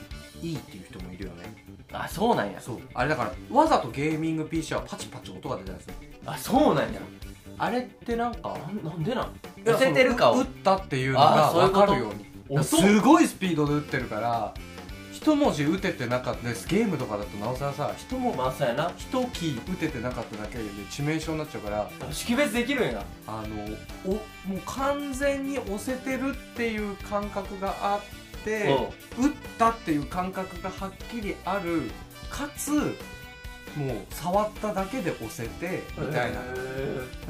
[0.42, 1.56] いいっていう人もいるよね。
[1.92, 2.60] あそうなんや。
[2.60, 2.80] そう。
[2.94, 5.94] あれだからわざとゲーミング PC はパチパチ音が出たりする
[6.26, 7.00] あそうなんや。
[7.58, 9.32] あれってなんかなんなんでなん？
[9.64, 11.86] 寄せてるかを打ったっていうのがあーそういうこと？
[11.88, 12.26] 分かるように。
[12.50, 12.64] 音？
[12.64, 14.54] すごいスピードで打ってるから
[15.12, 16.48] 一文字打ててなかった。
[16.48, 18.92] ですゲームとかだとなおさらさ一文まあそうやな。
[18.98, 24.20] 一キー打ててなかっただけで致命傷になっちゃうから識別できるんやあのおも
[24.56, 28.02] う完全に押せてるっていう感覚があっ
[28.48, 31.92] て打ったっていう感覚がはっきりある
[32.30, 33.98] かつもう。
[34.10, 36.40] 触っただけで押せてみたいな。
[36.40, 36.44] へ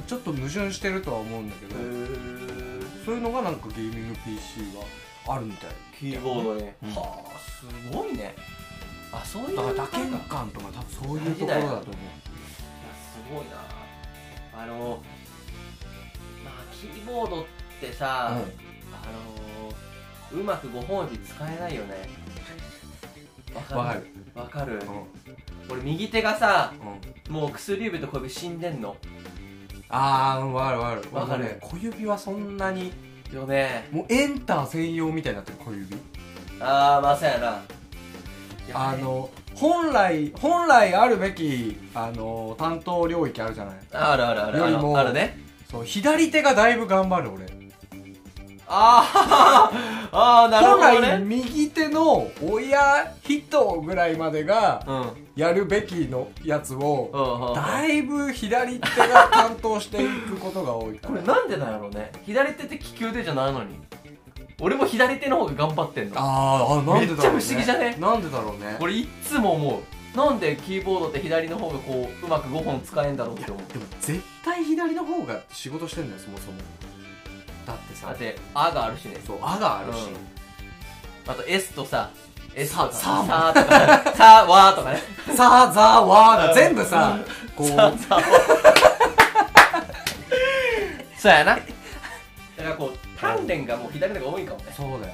[0.08, 3.06] ちょっと矛盾してるとは思うんだけどー。
[3.06, 5.70] そういうのがなんかゲーミング PC はあるみたい。
[6.00, 6.96] キーボードに、うん。
[6.96, 8.36] はあすごいね。
[9.12, 11.82] あそういうだから打鍵感とか多分そういうところだと思う。
[11.82, 11.90] いや
[13.02, 14.64] すごいな。
[14.64, 15.02] あの
[16.44, 17.46] まあキーボードっ
[17.82, 18.42] てさ、あの
[20.34, 21.96] うまく5本指使えないよね。
[23.56, 24.08] わかる？
[24.36, 24.74] わかる。
[24.74, 24.82] うん。
[25.74, 26.74] 俺右手がさ
[27.28, 27.34] うん。
[27.34, 28.96] もう薬指と小指死んでんの。
[29.90, 31.16] ああわかるわかる。
[31.16, 31.44] わかる？
[31.46, 32.92] 俺ね小指はそんなに
[33.34, 33.88] よね。
[33.92, 35.96] もうエンター専用みたいになってる小指。
[36.60, 37.62] ああまあそうやな。
[38.74, 43.76] あの本来本来あるべきあの担当領域あるじゃない？
[43.94, 44.60] あるあるある。
[44.60, 45.38] よりもあるね。
[45.72, 47.46] そう左手がだいぶ頑張る俺
[48.70, 54.82] あー あーなるほ本来どね右手の親人ぐらいまでが
[55.36, 62.12] やるべきのやつをだいぶ左手が担当していくことが多いからこれなんでなんやろうね。
[62.26, 63.80] 左手って利き腕じゃないのに。
[64.60, 66.16] 俺も左手の方が頑張ってんの。
[66.18, 67.96] あーあなんでだろう、ね、めっちゃ不思議じゃね？
[68.00, 68.76] なんでだろうね。
[68.80, 69.82] これいっつも思
[70.16, 70.18] う。
[70.18, 73.64] なんでキーボードって左の方がこううまく5本使えんだろうって思う。
[73.72, 76.58] でも絶対左の方が仕事してんだよそもそも
[77.68, 78.08] だってさ。
[78.08, 79.18] だって「あ」があるしね。
[79.26, 80.00] そう「あ」があるし、
[81.28, 82.10] あと S とさ
[82.56, 85.04] S さとかささとかさわとかね。
[85.36, 87.18] さあ ざあわーが全部さ
[87.56, 87.68] こう。
[91.20, 91.56] そうやな。
[91.56, 94.74] だからこう鍛錬がもう左の方が多いかもね。
[94.76, 95.14] そうだよ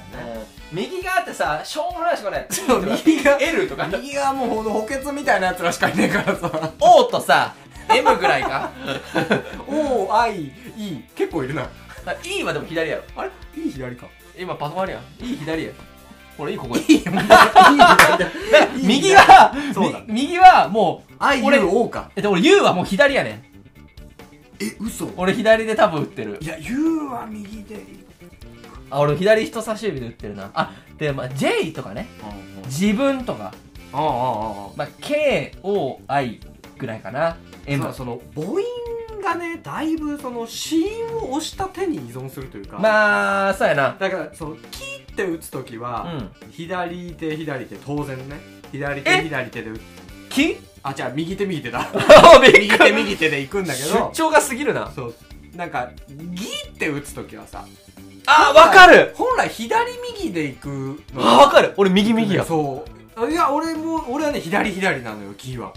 [0.72, 0.78] うん。
[0.78, 3.86] 右側ってさしょうもないしこれそう右が L とか。
[3.86, 6.50] 右がもうほんと補欠みたいなやつらしかいねえからさ。
[6.80, 7.54] O とさ
[7.90, 8.70] M ぐらいか
[9.68, 11.66] 「おー I E」結構いるな
[12.24, 13.02] E はでも左やろ。
[13.16, 14.06] あれ？E 左か。
[14.38, 15.02] 今パソコンあるやん。
[15.20, 15.70] E 左や。
[16.36, 17.14] これ E ここ E 左。
[17.16, 17.24] だ
[18.82, 20.00] 右はそうだ。
[20.06, 22.10] み右はもう I 俺 U か。
[22.16, 23.34] えっと俺 U はもう左やねん。
[24.60, 25.10] え嘘。
[25.16, 26.38] 俺左で多分打ってる。
[26.40, 27.76] いや U は右で。
[28.90, 30.50] あ俺左人差し指で打ってるな。
[30.54, 32.06] あでまあ J とかね。
[32.66, 33.52] 自分とか、
[33.92, 36.40] あああああまあ、KOI
[36.78, 37.36] ぐらいかな。
[37.66, 38.62] M その母音
[39.24, 42.78] がねだいぶその子音を押した手に依存するというか。
[42.78, 43.96] まあそうやな。
[43.98, 46.30] だからその「キ」って打つ時うは、ん。
[46.52, 48.40] 左手左手当然ね。
[48.70, 49.22] 左手え？
[49.24, 49.80] 左手で打つ。
[50.30, 51.88] きあじゃあ右手右手だ。
[52.42, 54.92] 右手右手で行くんだけ出ど張が過ぎるな。
[54.94, 55.14] そう。
[55.56, 57.64] なんか「ギ」って打つ時はさ
[58.26, 59.12] あわかる。
[59.16, 59.68] 本来左
[60.18, 60.68] 右で行く
[61.14, 61.22] の。
[61.22, 61.74] あわかる。
[61.76, 62.44] 俺右右や。
[62.44, 63.30] そう。
[63.30, 65.72] いや俺も俺はね左左なのよキーは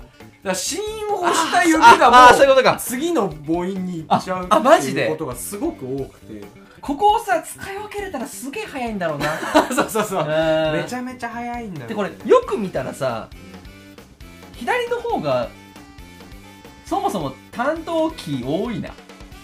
[0.47, 0.79] だから芯
[1.11, 2.77] を押した指あがもうあそういうことか。
[2.77, 6.43] 次の母音に行っちゃうああマジでっていうことがすごく多くて。
[6.79, 9.27] ここをさ使い分けれたらすげえ早いんだろうな。
[9.75, 10.25] そうそうそう。
[10.25, 11.87] めちゃゃめちゃ早いんだよ。
[11.87, 13.27] でこれよく見たらさ
[14.53, 15.49] 左の方が
[16.85, 18.91] そもそも担当キー多いな。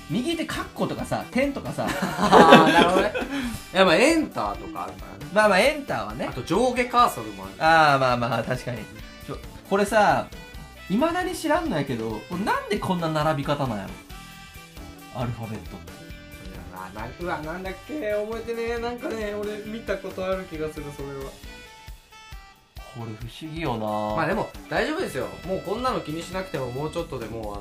[0.09, 1.85] 右手カッコとかさ点とかさ。
[1.89, 3.13] ああなるほどね。
[3.73, 5.31] いやまあエンターとかあるからね。
[5.33, 6.27] まあまあエンターはね。
[6.29, 7.53] あと上下カーソルもある。
[7.63, 8.77] ああまあまあ確かに。
[9.69, 10.27] これさ
[10.93, 13.87] いまだに知らんのやけどなんでこんな並び方なんや
[15.15, 15.21] ろ？
[15.21, 15.91] アルファベットって。
[15.91, 15.95] い
[16.75, 18.11] やななうわなんだっけ？
[18.11, 18.79] 覚えてねえ。
[18.79, 21.31] なんかね俺見たことある気がするそれは。
[22.95, 23.87] これ不思議よな。
[24.15, 25.25] まあでも大丈夫ですよ。
[25.47, 27.53] もうこんなの気にしなくてももうちょっとでも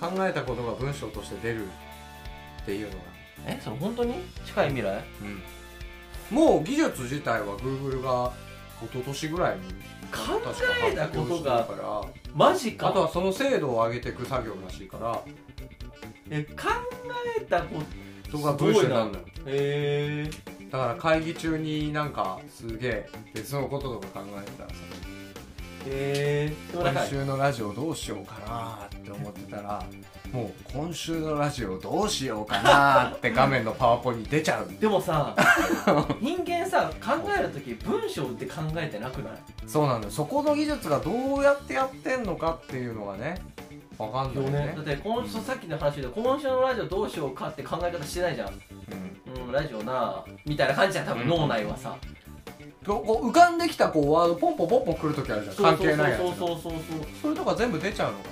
[0.00, 1.66] うあの考えたことが文章として出る
[2.62, 2.98] っていうのが。
[3.46, 3.60] え？
[3.64, 4.14] それ本当に？
[4.46, 5.02] 近い未来？
[6.30, 8.32] もう技術自体は Google が
[8.82, 9.54] 一昨年ぐら。
[9.54, 9.62] いに
[10.12, 10.40] 考
[10.90, 12.02] えたことが確から
[12.34, 12.88] マジか。
[12.88, 15.22] あとはその精度を上げていく作業らしいから。
[16.30, 16.68] え考
[17.38, 17.82] えたこ
[18.30, 19.04] とが文章にな。
[19.04, 19.24] るのよ。
[19.46, 20.30] へえ
[20.70, 24.76] だから会議中になんかすげえ別のこととか考えてたらさ。
[24.76, 25.15] へ
[25.88, 29.82] え今週のラジオどうしようかなって思ってたら
[30.32, 34.68] もう今週のラジオどうしようかなって画面のパワポに出ちゃう。
[34.80, 35.34] でもさ
[36.20, 39.32] 人間さ考える時文章って考えてなくない？
[39.66, 40.12] そうなんだよ。
[40.12, 43.40] そこの技術がどうやってやってんのかっていうのがね
[43.96, 44.74] わかんないよね。
[44.76, 48.48] だって今週さっきの話で今週のラジオどうしようかって考え方してないじゃん。
[48.48, 48.54] うん。
[48.54, 51.06] うんラジオなみたいな感じじゃん。
[51.06, 52.25] 多分脳内はさ、こう
[52.86, 55.56] こう浮かんできたこうワードポンポンポンポン来るときあるじゃん。
[55.56, 56.80] 関係ないやつそうそうそうそう。
[57.22, 58.24] それとか全部出ちゃうのか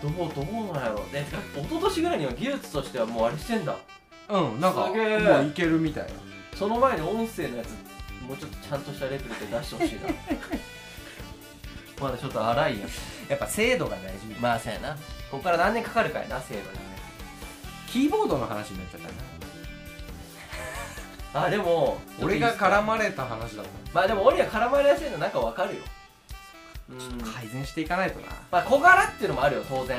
[0.00, 1.24] どうどうなんやろで
[1.56, 3.76] 一昨年ぐらいには技術としてはもうあれしてんだ。
[4.28, 5.18] なうんなんかすげえ。
[5.18, 6.10] もういけるみたいな。
[6.56, 7.70] その前に音声のやつ
[8.26, 10.00] もうちょっとちゃんとしたレベルで出してほしいな。
[12.00, 12.88] まだちょっと荒いやん。
[13.28, 14.26] やっぱ精度が大事。
[14.40, 14.94] まあそうやな。
[15.30, 16.72] ここから何年かかるかやな精度にね。
[17.90, 19.14] キーボードの話になっちゃったな
[21.34, 25.80] あでも俺が絡まれた話だっまあでも俺が絡まれやすいのなんかわかるよ。
[26.90, 27.18] うん。
[27.18, 28.26] た改善していかないとな。
[28.50, 29.98] まあ小柄っていうのもあるよ当然。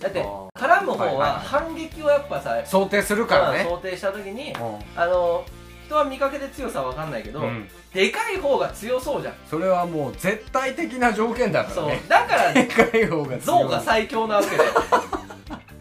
[0.00, 0.20] だって
[0.54, 3.58] 絡む方は反撃をやっぱさ想定するからね。
[3.58, 4.56] まあ想定した時にう
[4.96, 5.44] あの
[5.86, 7.68] 人は見かけで強さは分かんないけど、んうん。
[7.92, 9.34] でかい方が強そうじゃん。
[9.48, 11.88] それはもう絶対的な条件だかそう。
[11.90, 13.40] らねだからでかい方が強い。
[13.40, 14.56] 象が最強なわけで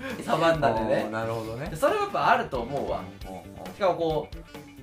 [0.24, 1.10] サバンナでね。
[1.12, 1.72] なるほどね。
[1.76, 3.02] それはやっぱあると思うわ。
[3.76, 4.28] しかもこ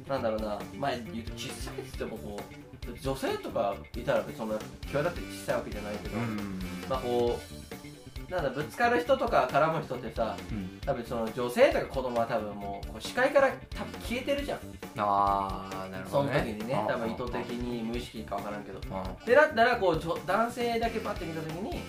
[0.06, 0.58] うなんだろうな。
[0.76, 4.56] まあ言うと小さいっつってもこう女性とかいたら別にそんな
[4.90, 6.62] 際立って小さいわけじゃないけど、うん。
[6.88, 10.78] まあこうなんだぶつかる人とか絡む人ってさうん。
[10.84, 14.58] 多分その女性とか子供は多分もうこう視界から多分消えてるじゃん。
[14.98, 16.38] ああなるそほどね。
[16.40, 18.80] の時にね多分意図的に無意識か分からんけど。
[18.92, 21.80] あでだったらこうちょ男性だけパッて見た時に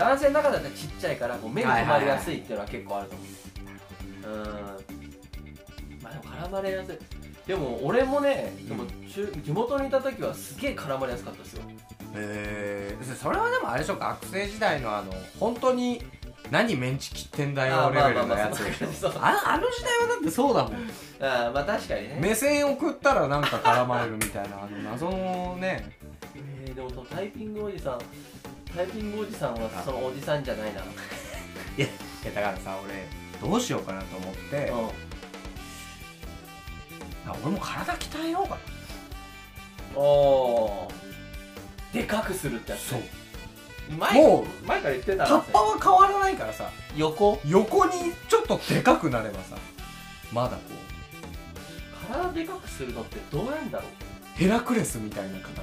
[0.00, 4.38] 男性の中だったらちっちゃいからこう目に留まりやすいっていうのは結構あると思う。
[4.38, 6.02] うん。
[6.02, 6.98] まあでも絡まれやすい。
[7.46, 11.62] でも俺もねでも中地元にいた時はすげえ絡まれやすかったですよ。
[12.14, 16.02] えー、それはでもあれでしょ学生時代のあの本当に
[16.50, 18.60] 何メンチ切ってんだよレベルのやつ
[19.20, 20.74] ああの時代はだってそうだもん。
[21.20, 22.18] あーまあ確かにね。
[22.20, 25.98] 目線送ったらなんか絡まれるみたいなあの謎のね。
[26.34, 27.98] えー、でもそのタイピングおじさん
[28.76, 30.84] タイピングおじさんはあそのおじさんじゃないな、い
[31.80, 31.86] や
[32.34, 33.06] だからさ俺
[33.40, 34.76] どうしようかなと思って、うん。
[37.30, 38.60] あ俺も体鍛えようかな。
[40.00, 41.94] おー。
[41.94, 43.00] でかくするってやつそう。
[43.98, 46.70] 前も前から言ってたタッパは変わらないからさ。
[46.96, 47.40] 横？
[47.44, 47.92] 横に
[48.28, 49.56] ちょっとでかくなればさ。
[50.32, 50.60] まだこ
[52.08, 53.88] 体でかくするのってどうやんだろう。
[54.38, 55.54] ヘラクレスみたいな形。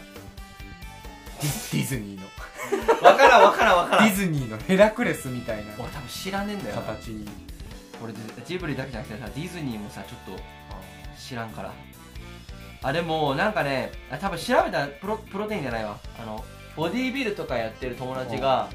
[1.39, 2.27] ディディズニーの
[3.01, 6.81] うわからんわからんわかディズニーのヘラクレスみたいな俺多分知らねえんだよな。
[6.81, 7.27] 形に。
[8.03, 8.13] 俺
[8.45, 10.41] ジブリだけじゃなくてさディズニーもさちょっと
[11.19, 11.73] 知らんから。
[12.83, 15.97] あでもなんかねあ多分調べたプロプロテインじゃないわ。
[16.21, 16.43] あの
[16.75, 18.69] ボディービルとかやってる友達が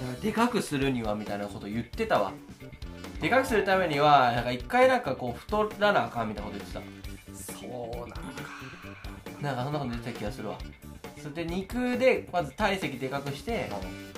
[0.00, 2.32] なんかでかくするにはみたいなこと言ってたわ。
[3.20, 7.52] でかくするためにはなんか一回なんかこう太らなあかんみたいなこと言ってた。
[7.52, 8.20] そうなのか。
[9.40, 10.58] なんかそんなこと出てた気がするわ
[11.24, 13.70] それで肉でまず体積でかくして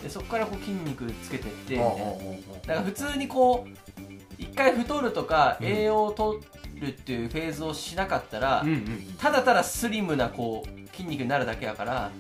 [0.03, 1.77] でそこからこう筋肉つけてって。
[1.77, 4.03] だから普通にこう
[4.37, 5.67] 一回太るとかうん。
[5.69, 6.45] 栄養を取
[6.81, 8.65] るっていうフェーズをしなかったら、
[9.19, 12.11] ただただスリムなこう筋肉になるだけやから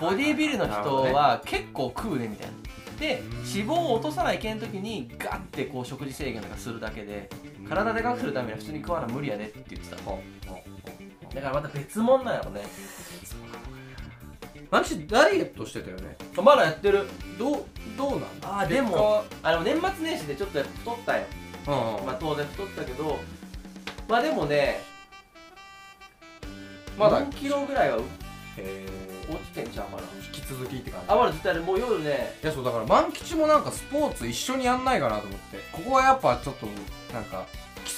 [0.00, 2.54] ボディービルの人は結構食うねみたいな。
[2.98, 3.28] でうん。
[3.36, 7.28] 脂肪を落とさないけん時にガッてこう食事制限とかするだけで
[7.68, 9.96] 体でかくするためには普通に食わな無理やでって言ってた。
[11.34, 12.62] だからまた別物なんやろね
[14.70, 16.16] マジダイエットしてたよね。
[16.42, 17.06] まだやってる。
[17.38, 17.64] どう
[17.98, 18.20] どうなん？
[18.42, 21.24] あーでもあの年末年始でちょっと太ったよ。
[21.66, 22.06] うんうん。
[22.06, 23.18] まあ当然太ったけど。
[24.08, 24.80] まあでもね
[26.98, 28.04] まだ？4キロぐらいは落
[28.58, 28.86] へ
[29.46, 30.02] ちてんちゃうかな。
[30.24, 31.06] 引き続きって感じ。
[31.12, 32.36] あまだ絶対もう夜ね。
[32.42, 35.58] いやそうだから万吉もなんかスポーツ一緒にやんないかなと思って。
[35.72, 36.66] ここはやっぱちょっと
[37.12, 37.46] なんか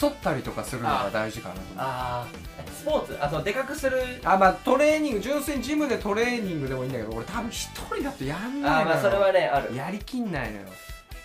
[0.01, 3.19] 競ったりとかするのが大事かなと思ああスポーツ？
[3.25, 3.99] あそうでかくする？
[4.25, 8.69] あまあトレーニング純粋にジムでトレーニングでもいいんだけど俺多分一人だとやんないのよ。
[8.69, 9.75] あーまあそれはねある。
[9.77, 10.67] やりきんないのよ。
[10.67, 10.69] い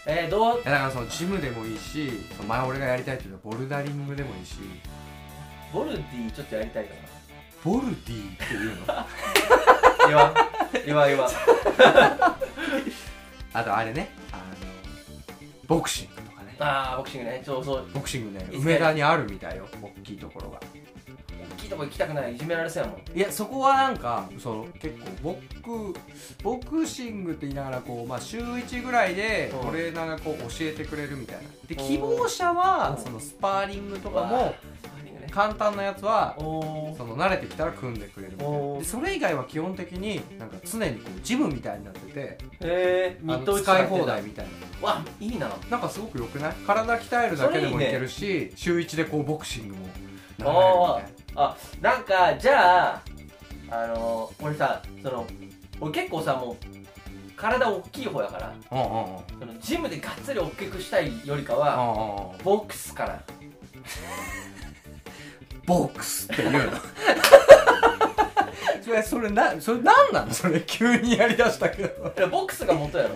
[0.07, 0.57] えー、どう？
[0.63, 4.55] やだからそのジムでもいいしその前俺がやりたいっていうのはボルダリングでもいいし。
[5.73, 6.91] ボルディちょっとやりたいか
[7.63, 8.85] ボルディっていうの？
[8.85, 9.05] な
[10.07, 10.33] 言わん。
[10.85, 11.31] 言わん言わん。
[13.53, 14.09] あとあれね。
[14.31, 14.43] あの
[15.67, 16.21] ボクシング
[16.59, 17.41] ああボクシングね。
[17.45, 17.85] そうそう。
[17.93, 20.59] ボクシングね梅田にあるみたいよ大きいところが。
[20.59, 22.35] 大きいとこ行きたくない。
[22.35, 23.17] いじめられそうやもん。
[23.17, 25.99] いやそこはなんかその結構ボク
[26.43, 29.67] ボクシングって言いながらこう、まあ、週1ぐらいでうん。
[29.67, 31.43] トレーナーがこう教えてくれるみたいな。
[31.67, 31.87] でうん。
[31.87, 33.03] 希望者はうん。
[33.03, 34.55] そのスパーリングとかも
[35.37, 38.79] 簡単なやつはその慣れてきたら組んでくれるみたいな。
[38.79, 44.47] でそれ以外は基本的になんか常にこうジムみたいになっててえー、使い放題みたい
[44.81, 44.87] な。
[44.87, 45.47] わいいな。
[45.69, 46.53] なんかすごく良くない？
[46.65, 49.85] 体鍛えるだけでもいけるし週1でこうボクシングも
[50.39, 51.43] 習えるみたいな。
[51.43, 53.01] あなんかじゃあ
[53.69, 55.27] あの俺さその
[55.79, 56.55] 俺結構さもう
[57.35, 59.19] 体大きい方やからうんうんうん。
[59.39, 62.43] そのジムでがっつり大きくしたいよりかはうんうんうん。
[62.43, 63.21] ボックスから
[65.67, 66.77] ボックスっていうの。
[68.83, 70.33] そ れそれなそれ何なの？
[70.33, 72.13] それ急にやりだしたけど。
[72.17, 73.15] いやボックスが元やろ。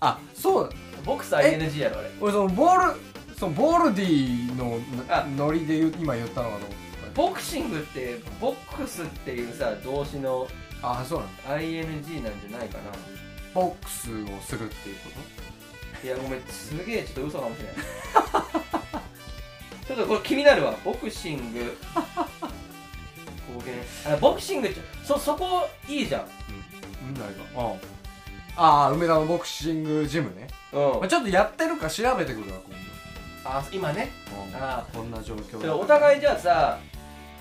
[0.00, 0.70] あそう。
[1.04, 2.10] ボックス ING やろあれ。
[2.20, 3.00] 俺そのボール
[3.38, 5.24] そのボールディのあ。
[5.36, 6.50] ノリで言う今言ったの？
[6.50, 6.70] かと思っ
[7.14, 10.46] ボクシングってボックスっていうさ動詞の
[10.82, 11.82] たあそうなんだ ING
[12.22, 12.84] なんじゃないかな。
[13.54, 15.10] ボックスをするっていうこ
[16.04, 17.74] いやごめんすげえちょっと嘘かもしれない
[19.86, 20.74] ちょっとこれ気になるわ。
[20.84, 21.76] ボクシング。
[21.94, 24.12] 公言。
[24.12, 26.22] あボクシングってそそこいいじゃん。
[26.22, 26.28] と
[27.08, 27.14] うん。
[27.14, 27.22] 何
[27.54, 27.80] がうん
[28.56, 28.90] ああ。
[28.90, 30.80] 梅田のボクシングジムね、うん。
[31.00, 34.10] まあ、ちょっとやってるか調べてくるわ今あ今ね。
[34.52, 36.78] 度、あこんな状況それお互いじゃあさ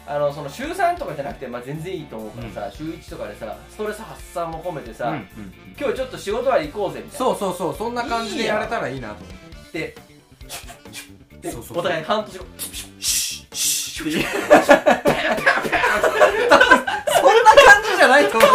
[0.07, 5.25] あのその週3とかじゃなくて、まあ、全然いいと思うからさ、週1とかでさストレス発散も込めてさ、うんうんうん。
[5.79, 7.25] 今日ちょっと仕事終わり行こうぜみたいな。
[7.25, 7.75] そうそうそう。
[7.75, 9.79] そんな感じでやれたらいいなと思って。
[9.79, 9.95] でで
[10.47, 11.14] そうそ
[11.51, 15.01] うお互い半年後シッシッっていうそんな
[17.63, 18.49] 感じじゃないと思う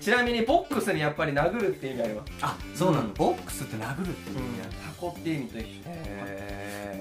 [0.00, 5.68] ちなみにボックスにやっぱり殴るって意味ありますあそうなの、うんボックスって殴るっていう意味なんだ、箱って意味と一緒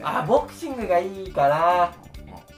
[0.04, 1.94] あボクシングがいいかな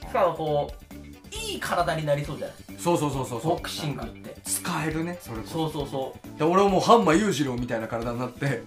[0.08, 0.86] しかもこう
[1.34, 8.64] いい体になりそうじゃないそうそうそうそうそうボクシングって使えるねそれこそそうそうそで俺はもうハンマー裕次郎みたいな体になってう、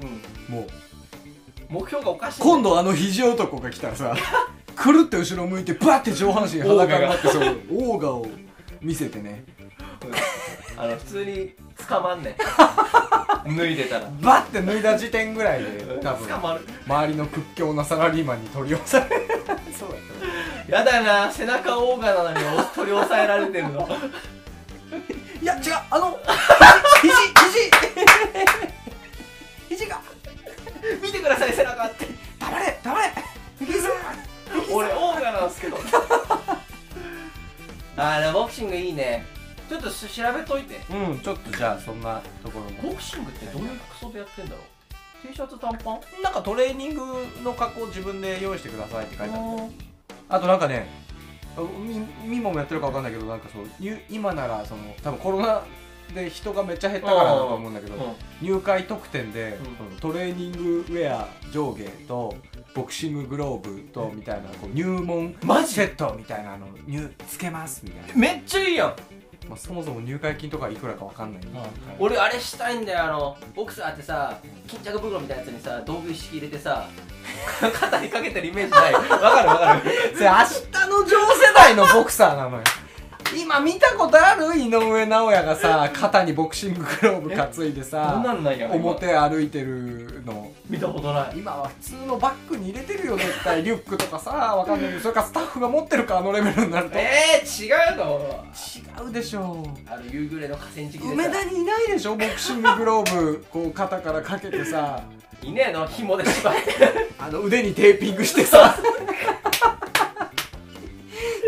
[0.50, 0.68] うん、もう
[1.70, 4.16] 目標がおかしい今度あの肘男が来たらさ
[4.76, 8.26] くるって後ろ向いてバッて上半身裸になってそうオーガを
[8.82, 9.44] 見せてね。
[10.78, 11.54] あの普通に
[11.90, 12.36] 捕まんねん。
[13.58, 14.06] 脱いでたら。
[14.22, 16.62] バッて脱いだ時点ぐらいで多分捕まる。
[16.88, 19.28] 周りの屈強なサラリーマンに取り押される。
[19.78, 21.30] そうやだな。
[21.30, 22.40] 背中オーガなのに
[22.74, 23.90] 取り押さえられてるの。
[25.42, 25.62] いや違う
[25.92, 26.18] あの
[27.02, 27.69] 肘肘肘
[31.88, 33.14] てください背中って黙れ黙れ。
[34.74, 35.78] 俺オーガなんですけど。
[37.98, 39.26] あーでもボクシングいいね。
[39.68, 40.80] ちょっとし調べといて。
[40.90, 42.90] うんちょっとじゃあそんなところも。
[42.90, 45.28] ボクシングってどういう服装でやってんだろう。
[45.28, 46.00] T シャツ短パン？
[46.24, 49.42] なんかトレーニングの格好自分で用意してくださいって書いてある
[50.30, 50.88] あとなんかね
[51.78, 55.62] みみももやってるかわかんないけどなんかそう入今ならその多分コロナ
[56.14, 58.16] で人がめっちゃ減ったからだと思うんだけどうん。
[58.41, 59.57] 入会特典で、
[59.99, 62.36] トレーニングウェア上下と
[62.74, 65.74] ボクシンググローブとみたいなこう入門マジ？
[65.74, 68.95] セットみたいなの入つけますみたいな、めっちゃいいやん。
[69.47, 71.43] まあ、そもそも入会金とかいくらかわかんない、
[71.97, 74.38] 俺あれしたいんだよあのボクサーってさ
[74.68, 76.88] 巾着袋みたいなやつにさ道具一式入れてさ
[77.74, 78.93] 肩にかけてるイメージない。
[78.93, 79.82] わかるわかる。
[80.14, 82.64] それ明日の上世代のボクサーなのよ
[83.38, 84.56] 今見たことある？
[84.58, 90.52] 井上尚弥がさ肩にボクシンググローブ担いでどさんなんなんや表歩いてるの。
[90.70, 91.38] 見たことない。
[91.38, 93.64] 今は普通のバッグに入れてるよ絶対。
[93.64, 96.98] リュックとかさわかんないけどそれからスタッフが持ってるかあのレベルになると。
[96.98, 98.46] 違えー、違うの？
[99.10, 99.64] うでしょ。
[99.88, 101.12] あの夕暮れの河川敷でさ。
[101.12, 103.46] 梅田にいないでしょボクシンググローブ。
[103.50, 105.02] こう肩からかけてさ。
[105.42, 106.62] いねえの紐で縛って。
[107.18, 108.76] あの腕にテーピングしてさ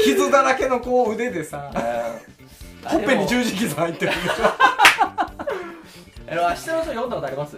[0.04, 1.72] 傷だらけのこう腕でさ
[2.86, 4.12] ほっぺに十字傷入ってる。
[4.16, 7.58] でしょあの明日の書読んだことあります？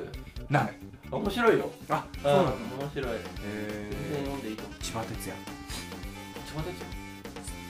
[0.49, 0.73] ない。
[1.11, 1.69] 面白いよ。
[1.89, 2.55] あうんそうなの面
[2.93, 3.05] 白い。
[3.05, 3.13] 全然
[3.45, 3.91] え
[4.25, 4.83] 読んでいいと思う。
[4.83, 5.21] 千葉哲也。
[5.21, 6.69] 千葉哲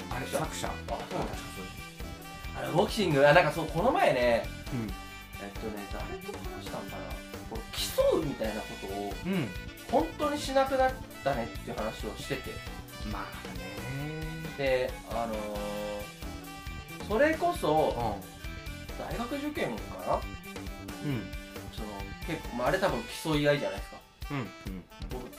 [0.09, 0.15] 也？
[0.15, 0.67] あれ作者。
[0.67, 1.33] あそうなんだ
[2.63, 4.87] あのボクシングあなんかそうこの前ねうん。
[5.43, 7.03] えっとね誰と話したんかな？
[7.49, 7.59] こう
[8.11, 9.49] 競うみたいなことをうん。
[9.91, 10.91] 本当にしなくなっ
[11.23, 12.51] たねっていう話をしてて。
[13.11, 13.72] まあね
[14.57, 20.15] であのー、それこそう大学受験かな？
[20.15, 21.21] うん。
[21.73, 21.87] その
[22.27, 23.97] 結構、まあ、あれ多分競い合いじゃないですか。
[24.31, 24.37] うん。
[24.37, 24.83] うん。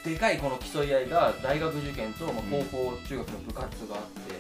[0.05, 4.35] でかいこの競い合いが大学受験と、まあ、高校、中学の部活があって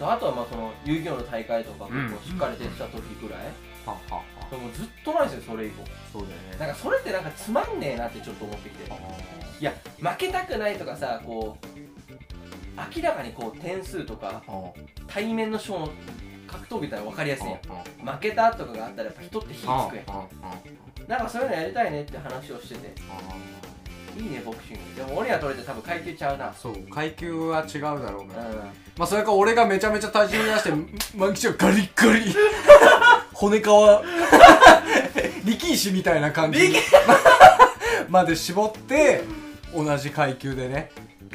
[0.00, 2.02] あとはまあその遊戯王の大会とかうん。
[2.04, 3.40] 結構しっかり出てた時ぐらい、
[3.86, 4.22] ははは。
[4.50, 5.84] でもずっとないですよそれ以降。
[6.12, 6.58] そうだよね。
[6.58, 8.90] なんかそれってなんかつまんねえなってちょっと思ってきて。
[9.60, 11.77] いや負けたくないとかさこう
[12.94, 14.42] 明らかにこう点数とか
[15.06, 15.90] 対面の勝の
[16.46, 18.06] 格闘技って分かりやすいやん。
[18.14, 21.08] 負けたとかがあったらやっぱ人って火つくやん。
[21.08, 22.94] なんかそういうのやりたいねって話をしてて。
[24.16, 25.04] いいねボクシング。
[25.06, 26.52] でも俺らとれて多分階級ちゃうな。
[26.54, 28.28] そう階級は違うだろううん。
[28.28, 28.34] が
[28.96, 30.72] まあそれか俺がめちゃめちゃ体重増やして
[31.16, 32.34] マキちゃんガリッガリ。
[33.32, 33.62] 骨皮。
[35.44, 36.58] 力石みたいな感じ。
[36.68, 36.80] 力
[38.08, 39.22] まで絞って
[39.74, 40.90] 同じ階級でね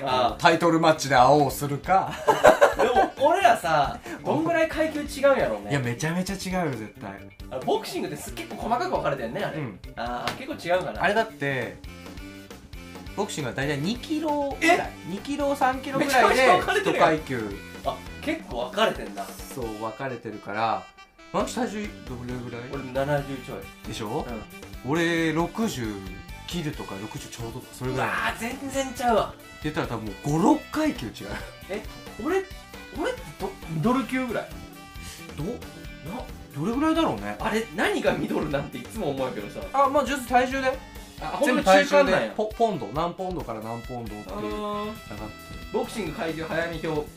[0.05, 2.13] あタイトルマッチで会おうするか。
[2.77, 7.59] でも俺らさどんぐらい階級違うんやろういやねめちゃめちゃ違うよ絶対。
[7.65, 9.79] ボクシングってす結構細かく分かれてるねあれ、うん。
[9.95, 11.03] ああ結構違うかな。
[11.03, 11.77] あれだって
[13.15, 14.89] ボクシングは大体2キロぐらい。
[15.09, 16.99] 2キロ3キロぐらいで1るやん。
[16.99, 17.55] 階級。
[17.85, 19.23] あ結構分かれてんだ。
[19.53, 20.83] そう分かれてるから。
[21.31, 22.61] マキ体重どれぐらい？
[22.71, 23.87] 俺70ちょい。
[23.87, 24.25] でしょ？
[24.85, 24.91] うん。
[24.91, 25.99] 俺60
[26.47, 28.09] 切るとか60ちょうどとかそれうぐらい。
[28.09, 29.33] ってわー全然ちゃうわ
[29.63, 31.13] 言ったら多分もう56階級違う。
[32.25, 32.43] 俺
[33.01, 34.49] 俺ってどミドル級ぐらい？
[35.37, 35.51] どな
[36.55, 37.35] どれぐらいだろうね。
[37.39, 39.59] あれ何がミドルなんていつも思うけどさ。
[39.73, 40.77] あまあ実体重で。
[41.21, 42.31] あ全部体重で。
[42.35, 42.87] ポポンド。
[42.87, 44.41] 何ポンドから何ポンドってあいう。
[44.43, 44.49] ー。
[44.51, 44.93] 上がって
[45.71, 47.07] ボクシング階級早見表。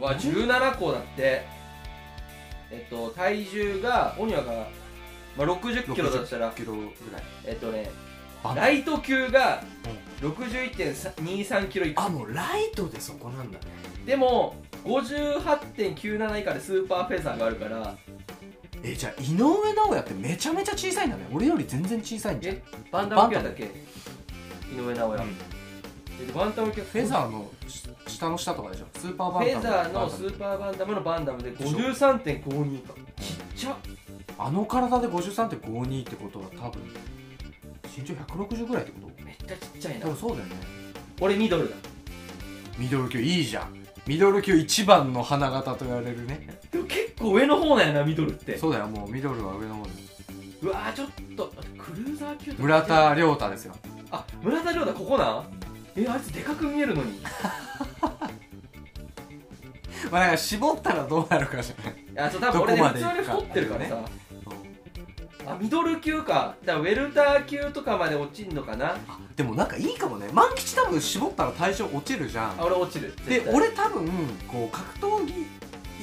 [0.00, 1.46] は17個だって。
[2.70, 4.52] えっと体重がオニワが、
[5.36, 6.50] まあ、60キロだったら。
[6.52, 6.80] 60キロぐ
[7.12, 7.22] らい。
[7.44, 8.03] えっとねあ
[8.54, 9.62] ライト級が
[10.20, 13.64] 61.23キロいくあもうライトでそこなんだね。
[14.06, 17.96] でも58.97以下でスーパーフェザーがあるから。
[18.82, 21.26] えじゃあ井上尚弥ってめちゃめちゃ小さいんだね。
[21.32, 22.56] 俺より全然小さいんじゃん。
[22.56, 23.64] えバンタム級だっけ？
[23.64, 23.68] 井
[24.78, 25.38] 上尚弥、うん。
[26.26, 26.82] でバンタム級。
[26.82, 28.86] フェザーのし下の下とかでしょ？
[28.98, 29.58] スーパーフバンタム。
[29.58, 32.94] ェザーのスーパーバンダムのバンダムで53.52以下。
[33.22, 33.76] ちっちゃ。
[34.38, 36.82] あの体で53.52ってことは多分
[37.96, 39.24] 身長160ぐらいってこと？
[39.24, 40.00] めっちゃちっちゃいな。
[40.06, 40.56] 多分そうだよね。
[41.20, 41.76] 俺ミドルだ。
[42.78, 43.74] ミドル級いいじゃん。
[44.06, 46.48] ミドル級一番の花形と言われるね。
[46.70, 48.58] でも結構上の方なんやなミドルって。
[48.58, 48.86] そうだよ。
[48.88, 49.90] もうミドルは上の方で
[50.62, 53.74] うわーちょっとクルーザー級とか村田亮太ですよ。
[54.10, 55.44] あ村田亮太ここなん？
[55.96, 57.20] えあいつでかく見えるのに。
[60.10, 61.94] まあなんか絞ったらどうなるかじゃない。
[61.94, 63.98] いやそう多分俺ねどこま普通に太ってるからさ、
[65.46, 66.54] あミドル級か。
[66.64, 68.92] だからウェルター級とかまで落ちんのかな。
[68.92, 70.28] あでもなんかいいかもね。
[70.32, 72.50] 万吉多分絞ったら体重落ちるじゃん。
[72.50, 73.14] あ俺落ちる。
[73.26, 73.54] で絶対。
[73.54, 74.08] 俺多分
[74.48, 75.46] こう格闘技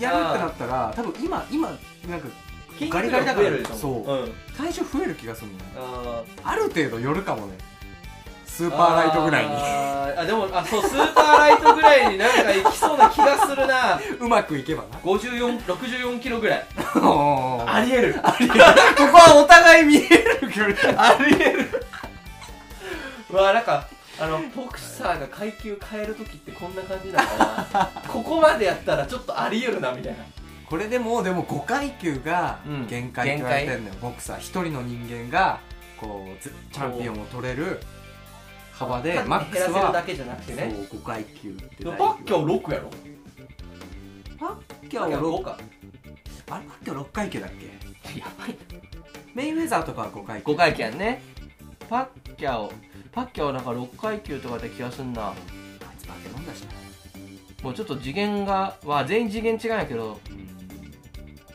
[0.02, 1.70] やるってなったら多分今今
[2.10, 2.28] なんか
[2.78, 3.94] 筋ガリガリだから増えるでしょそう。
[3.94, 6.26] うん、体重増える気がするのよ。
[6.44, 7.54] あある程度寄るかもね
[8.62, 9.56] スーパーライトぐらいに。
[9.56, 14.00] あでもあそうスーパーライトぐらいになんかいきそうな気がするな。
[14.22, 15.00] うまくいけばな。
[15.00, 16.66] 5464キロぐらい。
[16.78, 18.14] あありえる。
[18.22, 18.22] こ
[19.12, 21.86] こはお互い見える距離ありえる。
[23.32, 23.88] うわなんか
[24.20, 27.90] あのボクサーが階級変える時ってこんな感じなのかな。
[28.08, 30.20] ここまでやったらちょっとありえるなみたいな。
[30.70, 32.88] これでもでも5階級がうん。
[32.88, 35.60] 限界って言われてるのよ、ボクサー一人の人間が
[36.00, 37.82] こうずチャンピオンを取れる
[38.82, 42.90] 幅でマックス減らせるだはけじゃなくてそうね5階級ってでもパッキャオ6やろ。
[44.40, 45.58] パッキャオパッキャオ6 5か。
[46.50, 48.20] あれパッキャオ6階級だっけ？
[48.20, 48.58] やばい
[49.34, 50.52] メイウェザーとかは5階級。
[50.52, 51.22] 5階級やんね。
[51.90, 52.74] パッキャオ。
[53.12, 55.30] パッキャはなんか6階級とかだった気がすんな。
[55.30, 55.36] あい
[55.98, 56.72] つ化け物だしな。
[57.64, 60.20] もうちょっと次元がは全員次元違うんやけど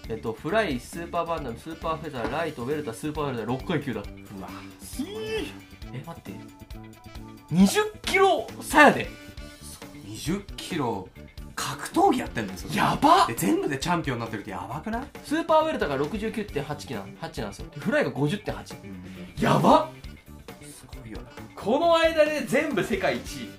[0.09, 4.03] えっとフライスーパーバンダムスーパーフェザーライトウェルタスーパーウェルタ6階級だ。
[4.03, 4.05] う
[4.41, 4.49] わ
[5.93, 6.33] え待って。
[7.53, 9.09] 20キロ差やで。
[10.07, 11.09] 20キロ
[11.55, 12.75] 格闘技やってんのよそれ。
[12.75, 13.27] やば。
[13.27, 15.03] で全部でチャンピオンになってるってやばくない？
[15.25, 17.67] スーパーウェルタが69.8キロなん8なんですよ。
[17.75, 19.91] でフライが50.8やば。
[20.63, 21.31] すごいよな。
[21.55, 23.45] この間で全部世界一位。
[23.45, 23.53] いや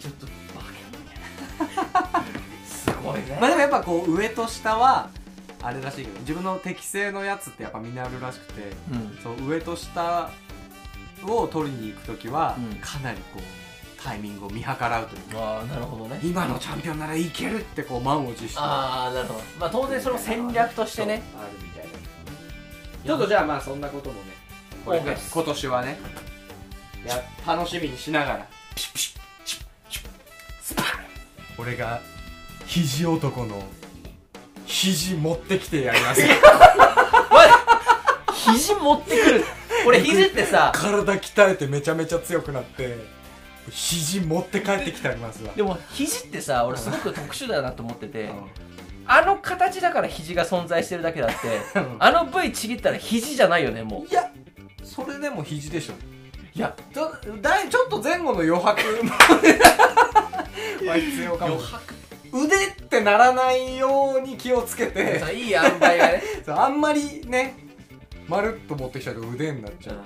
[0.00, 0.62] ちょっとバ
[1.66, 2.24] カ
[2.64, 5.10] すごいねまあでもやっぱこう上と下は
[5.60, 9.18] あれらしいけど自分の適正のやつってやっぱみんなあるらしくてうん。
[9.22, 10.30] そう上と下
[11.26, 12.76] を取りに行く時は、うん。
[12.76, 16.20] かなりこうタイミングを見計らうというかああなるほどね。
[16.22, 18.58] 今のチャンピオンならいけるってこう満を持して。
[18.58, 19.40] ああなるほど。
[19.60, 21.22] まあ当然それも戦略としてね。
[21.32, 22.02] そうあるみたいな。
[23.04, 24.30] ちょっとじゃあまあそんなこともね
[24.84, 25.98] これから OK です今年はね
[27.04, 29.14] や楽しみにしながらピシピシ
[29.44, 30.08] チュッチュッ
[30.62, 30.84] スパン
[31.58, 32.00] 俺が
[32.66, 33.62] 肘男の
[34.66, 36.28] 肘持ってきてやりますよ
[38.44, 39.44] 肘持ってくる。
[39.86, 42.96] 俺肘ってさ体鍛えてめちゃめちゃ強くなって
[43.70, 45.52] 肘持って帰ってきてやりますわ。
[45.54, 48.46] でも肘ってさ俺すごく特殊だなと思っててうん。
[49.04, 51.96] あの形だから肘が存在してるだけだってうん。
[51.98, 54.06] あの部位ちぎったら肘じゃないよねもう。
[54.06, 54.30] いや
[54.82, 55.94] それでも肘でしょ。
[56.54, 56.74] いや。
[56.92, 58.82] ちょだいちょっと前後の余白。
[60.84, 61.54] もは必要かも。
[61.54, 61.94] 余白。
[62.32, 65.18] 腕ってならないように気をつけて。
[65.18, 66.22] さいい塩梅がね。
[66.48, 67.54] あんまりね
[68.32, 70.04] まるっと持ってきちゃうと腕になっちゃうか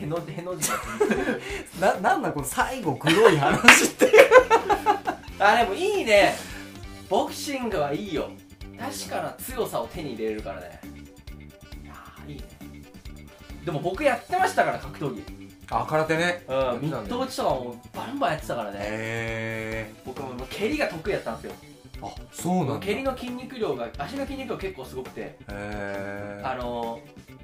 [0.00, 0.70] へのへの字
[1.80, 4.12] ななんなんこの最後黒い話って
[5.40, 6.34] あでもいいね。
[7.08, 8.28] ボクシングはいいよ。
[8.78, 10.80] 確かな強さを手に入れれるからね。
[11.84, 12.44] いやーいいね。
[13.64, 15.22] でも僕やってましたから格闘技。
[15.70, 16.44] あ空手ね。
[16.48, 18.78] うんミット打ちとかもバンバンやってたからね。
[18.80, 21.52] へ僕も蹴りが得意やったんですよ。
[21.62, 22.86] えあそうなんだ。
[22.86, 25.20] 蹴りの筋肉量が足の筋肉量結構すごくて。
[25.20, 27.00] へえあの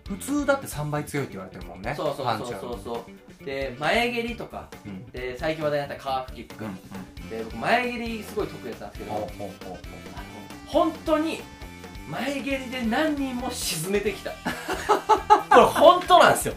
[0.07, 1.93] 普通だって3倍強いって言われてるもんね。
[1.93, 2.81] ー、そうそうそうそう。
[2.85, 3.05] そ
[3.43, 4.69] うで前蹴りとか。
[4.87, 5.07] うん。
[5.07, 7.31] で最近話題になったカーフキック、うん。
[7.31, 9.79] で僕前蹴りすごい得意やったんですけどほうほうほうほう。
[10.15, 10.25] あの
[10.67, 11.41] 本当に
[12.11, 14.31] 前蹴りで何人も沈めてきた。
[15.51, 16.55] これ本当なんですよ。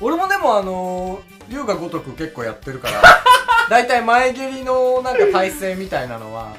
[0.00, 3.02] 俺もでもあのー、龍が如く結構やってるから
[3.68, 6.54] 大体前蹴りのなんか体勢みたいなのは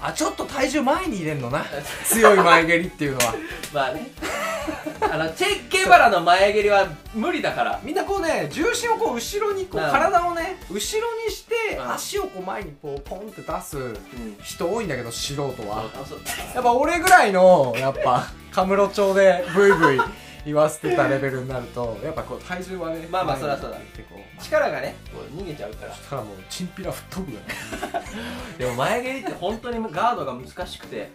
[0.00, 1.64] あちょっと体重前に入れんのな。
[2.04, 3.34] 強い前蹴りっていうのは。
[3.72, 4.10] まあね。
[5.00, 7.80] あのチェ・ゲバラの前蹴りは無理だから。
[7.82, 11.92] みんなこうね重心をこう後ろにこううん体をね後ろにしてうん。
[11.92, 13.96] 足をこう前にこうポンって出すうん。
[14.42, 15.84] 人多いんだけど素人は。
[16.54, 20.00] やっぱ俺ぐらいのやっぱカムロ町でブイブイ
[20.44, 23.76] 言わせてたレベルになるとやっぱこう体重はねまあまあそりゃそうだ。
[23.78, 25.40] ってこう力がねこう。
[25.40, 25.94] 逃げちゃうから。
[25.94, 27.46] そしたらもうチンピラ吹っ飛ぶよね。
[28.58, 31.10] でも前蹴りって本当にガードが難しくて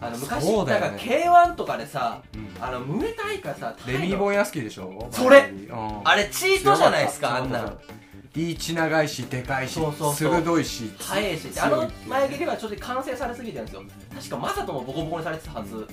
[0.00, 2.56] あの昔そうだよなんかね K1 とかでさうん。
[2.60, 5.08] あのムエタイかさレミー・ボンヤスキーでしょ？
[5.10, 5.40] それ。
[5.40, 6.00] うん。
[6.04, 7.78] あれチートじゃないですかあんなの。
[8.34, 10.32] リーチ長いしでかいしそうそうそう。
[10.34, 13.82] 鋭いし速いしあの前蹴りはちょっと完成されすぎてるんですよ。
[14.16, 15.86] 確かマサトもボコボコにされてたはず。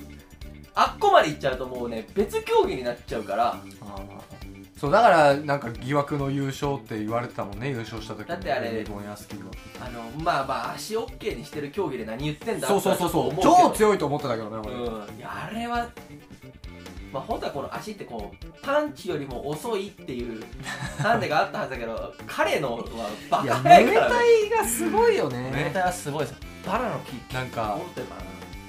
[0.74, 3.48] あっこまで行っちゃうともうね別競技になっちゃうから。
[3.50, 4.41] あー
[4.82, 8.26] そうだからなんか疑惑の優勝って言われてたもんね優勝した時に。
[8.26, 13.30] だってあれレミー・ボンヤスキーはあのまあまあ足 OK にしてる競技で何言ってんだそうそうそうそう。
[13.36, 15.18] とはちょっと思超強いと思ってたけどね俺、うん。
[15.18, 15.88] いやあれは
[17.12, 20.42] まあ本当はこの足ってこうパンチよりも遅いっていう
[21.00, 22.82] ハンデがあったはずだけど彼のは
[23.30, 24.14] バカいや速いからね。
[24.16, 25.48] ムエタイがすごいよね。
[25.52, 26.30] ムエタイはすごいです。
[26.32, 27.78] よバラの木なんか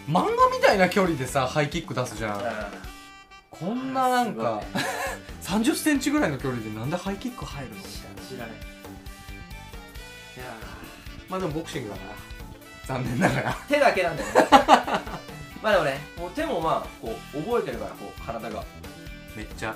[0.07, 0.22] 漫画
[0.55, 2.43] みたいな距離でさハイキック出すじゃん。
[2.43, 2.70] な
[3.59, 4.61] こんななんか
[5.43, 7.75] 3 0 センチぐらいの距離でなんでハイキック入るの？
[7.81, 7.89] 知ら
[8.27, 8.55] 知らない。
[8.55, 10.45] いや
[11.29, 12.15] まあでもボクシングだから
[12.87, 13.53] 残念ながら。
[13.53, 14.47] ー 手だけなんだよね。
[15.61, 18.63] まあでもねもう手もまあこう覚えてるからこう体が。
[19.35, 19.75] めっちゃ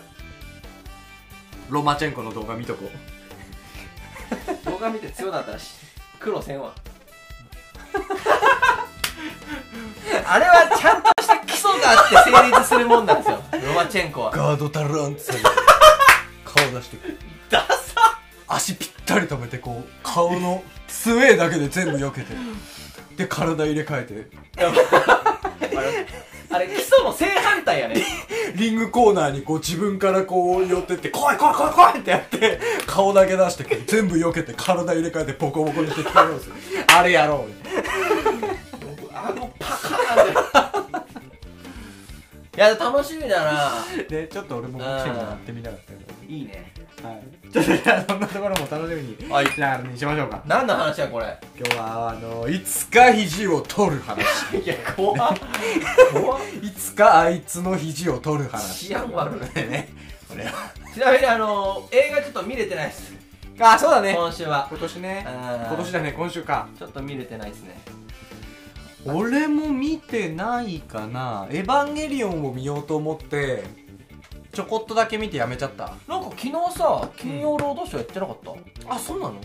[1.69, 4.65] ロマチェンコの動画見とこう。
[4.65, 5.71] 動画見て強かったらし
[6.19, 6.73] 苦労せんわ
[10.25, 13.43] あれはちゃんとした基礎があって成立するもんなんですよ。
[13.51, 14.31] ロマチェンコは。
[14.31, 15.23] ガードタランって
[16.45, 16.97] 顔出して
[17.49, 22.33] ダサ足ぴったり止めてこう顔のスウェーだけで全部避けて。
[23.17, 24.27] で体入れ替えて。
[25.77, 26.05] あれ
[26.49, 28.03] あれ基礎の正反対やね。
[28.55, 36.53] リングコーナーにこう自分からこう寄ってって怖い怖い怖い怖いってやって顔だけ出して全部避けて体入れ替えてボコボコにしてやろうする
[36.87, 38.66] あれやろう
[39.29, 41.17] 顎パカーンって
[42.57, 43.71] いや楽しみだな。
[44.09, 46.73] でちょっと俺もボクシングやってみたかったけどいいね。
[47.03, 47.51] はい。
[47.53, 49.31] ちょっとじゃあそんなところも楽しみに。
[49.31, 49.45] はい。
[49.55, 50.41] じゃあにしましょうか。
[50.47, 51.37] 何の話やこれ。
[51.55, 54.23] 今日はあのいつか肘を取る話。
[54.57, 55.37] いや怖っ。
[56.11, 56.41] 怖っ。
[56.63, 58.87] いつかあいつの肘を取る話。
[58.87, 59.89] 治安悪いね。
[60.27, 60.51] これは。
[60.91, 63.13] ちなみにあの映画ちょっと見れてないです。
[63.59, 64.15] あそうだね。
[64.15, 64.65] 今週は。
[64.67, 65.25] 今年ね。
[65.27, 66.11] 今今年だね。
[66.17, 66.67] 今週か。
[66.75, 67.96] ちょっと見れてないですね
[69.05, 73.63] 俺も見てないかな「エヴァンゲリオン」を見ようと思って
[74.51, 75.93] ちょこっとだけ見てやめちゃった。
[76.07, 79.35] なんか昨日さ金曜ロードショーやってなかった、あそうなの？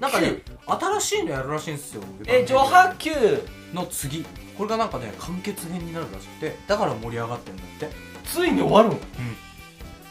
[0.00, 2.02] なんかね新しいのやるらしいんですよ。
[2.26, 3.10] え上波球
[3.72, 4.24] の次
[4.58, 7.90] これがなんかね完結編になるらしくてだから盛り上がってんだって。
[8.24, 8.98] ついに終わるん。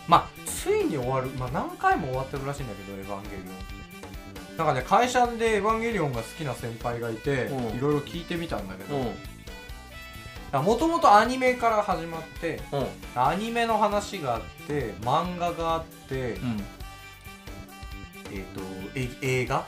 [0.07, 1.27] まあついに終わる。
[1.37, 3.78] まあ何回も終わってるらしいんだけど「エヴァンゲリオン」
[4.59, 7.77] なんかね会社で「エヴァンゲリオン」が好きな先輩がいてうん。
[7.77, 9.15] いろいろ聞いてみたんだけうん。
[10.51, 12.87] どもともとアニメから始まってうん。
[13.15, 16.63] アニメの話があって漫画があって、うん。
[18.31, 18.61] えー、と
[18.95, 19.09] え
[19.41, 19.65] 映画？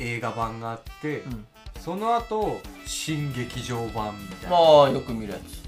[0.00, 1.46] 映画版があって、うん。
[1.80, 4.56] その後新劇場版みたいな。
[4.58, 5.62] まあよく見るやつ。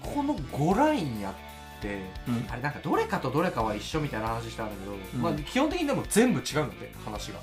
[0.00, 1.43] この5ラインやって
[2.28, 2.46] うん。
[2.50, 5.22] あれなんかどれかとどれかは一緒みたいな話したんだけど、ん。
[5.22, 7.40] まあ、基本的にでも全部違うんだって話が、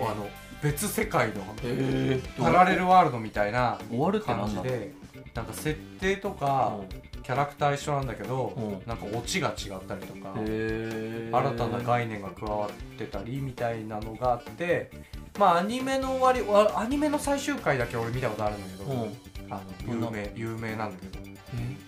[0.00, 0.28] あの
[0.62, 4.92] 別世界のえー、パラレルワールドみたいな終わるって感じで
[5.34, 6.76] なんか設定とか
[7.22, 8.82] キャラクター一緒なんだけど、うん。
[8.86, 14.90] なんかオチが違ったりとか、へ新たな概念が加わってたりみたいなのがあって
[15.38, 19.30] まあアニメの終わりわアニメの最終回だけ俺見たことあるんだけど、うん。
[19.50, 21.29] あの有名有名なんだけど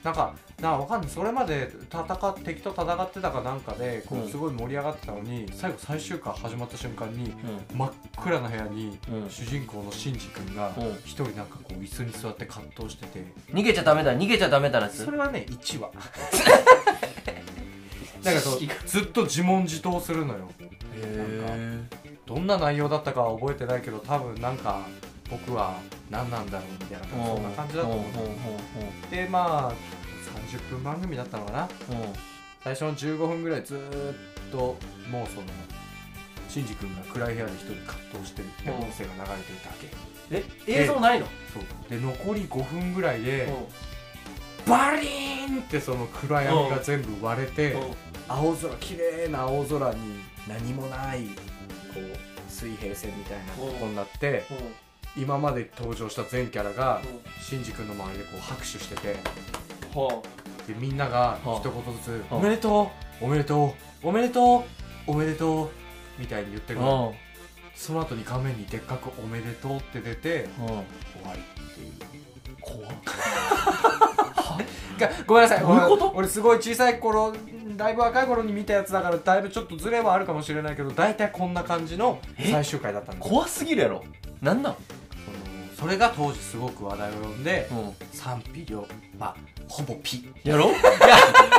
[0.02, 1.10] なんかなんかわかんない。
[1.10, 7.30] それまで戦っ敵と戦ってたかなんかでこうすごい盛り上がってたのに、最後最終回始まった瞬間に
[7.70, 7.78] うん。
[7.78, 9.30] 真っ暗な部屋にうん。
[9.30, 10.92] 主人公のシンジ君がうん。
[11.04, 13.24] 一人なんかこう椅子に座って葛藤してて。
[13.52, 15.90] 逃げちゃダメだ逃げちゃダメだなそれはね1話。
[18.22, 20.50] なんかそうずっと自問自答するのよ。
[20.94, 21.80] へ
[22.26, 24.86] どんな内容だったかは覚えてないけど多分なんか
[25.30, 25.78] 僕は
[26.12, 29.72] 何なんだろうみたいなそんな感じだと思うでまあ
[30.48, 31.68] 30分番組だったのかな。
[32.62, 34.14] 最初の15分ぐらいずーっ
[34.52, 34.58] と
[35.10, 35.46] もうその
[36.48, 40.72] シンジ君が暗い部屋で一人葛藤してるってうん音声が流れてるだけ。
[40.74, 41.26] え映像ないの？
[41.52, 41.64] そう。
[41.90, 43.52] で残り5分ぐらいで
[44.68, 47.76] バリーンってその暗闇が全部割れて
[48.28, 54.44] 青空綺麗な青空に何もないこう水平線みたいなとこになって
[55.16, 57.00] 今まで登場した全キャラが
[57.40, 59.16] シンジ君の周りでこう拍手してて
[60.66, 62.36] でみんなが一言ずつ「はあ。
[62.36, 62.90] おめでと
[63.20, 65.70] うおめでとうおめでとうおめでとう」
[66.18, 66.84] みたいに言ってくる。
[66.84, 67.14] の
[67.74, 70.82] その後に画面にでっかく「おめでとう」って出て終わ
[71.34, 71.44] りっ
[71.74, 72.56] ていう。
[72.60, 72.92] 怖っ。
[74.98, 75.60] が ごめんなさい。
[75.60, 76.08] どういうこと？
[76.10, 77.32] 俺俺すごい小さい頃
[77.76, 82.50] だいぶ若い頃に見たやつだからだいぶちょっとズレはあるかもしれないけど大体こんな感じのえ？
[82.50, 83.30] 最終回だったんですよ。
[83.34, 84.04] 怖すぎるやろ。
[84.40, 84.76] なんなん？
[85.82, 88.16] それが当時すごく話題を呼んでうん。
[88.16, 88.86] 賛否両
[89.18, 89.36] まあ
[89.68, 90.70] ほぼピやろ？
[90.70, 90.78] いや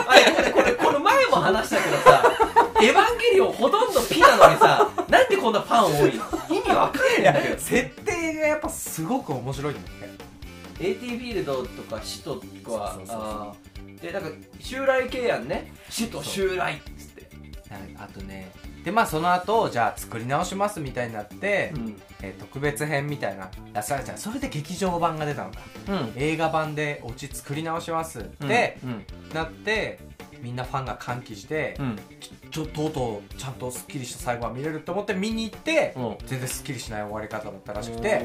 [0.08, 2.24] あれこれこれこの前も話したけどさ
[2.82, 6.16] エヴァンゲリオンほとんどピなのにさなんでこんなファン多い
[6.50, 6.56] の？
[6.56, 7.60] 意味わかんないんだけど。
[7.60, 10.18] 設定がやっぱすごく面白いんだよね。
[10.80, 13.56] AT フィールドとか使徒とかはそうそうそ
[13.98, 15.72] うでなんか襲来系やんね。
[15.90, 17.30] 使徒襲来っつって。
[17.98, 18.52] あとね
[18.84, 22.02] でまあその後じゃあ作り直しますみたいになって、うん。
[22.22, 25.60] えー特別編みたいなあそれじゃあそれで劇場版が出たのか。
[25.90, 26.14] うん。
[26.16, 29.06] 映画版でオチ作り直しますって、うん。
[29.34, 30.00] なって
[30.42, 32.00] みんなファンが歓喜して、うん。
[32.52, 36.18] ちょとうとうちゃんとすっきりした最後は見れると思って見に行って、うん。
[36.26, 38.22] 全然すっきりしない終わり方だったらしくて、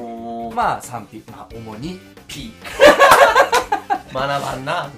[0.55, 2.53] まあ賛否、まあ、主に P
[4.13, 4.91] 学ばんな。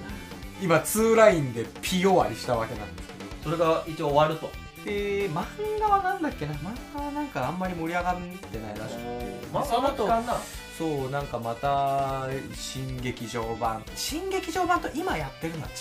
[0.61, 3.21] 今2ラインで P 終わりしたわけなんですけど。
[3.43, 4.49] それが一応終わると
[4.85, 5.45] で漫
[5.79, 6.53] 画はなんだっけな？
[6.55, 9.47] 漫画はなんかあんまり盛り上がってないらしくて。
[9.53, 10.35] まあその後かんな。
[10.77, 13.83] そうなんかまた新劇場版。
[13.95, 15.71] 新劇場版と今やってるのは違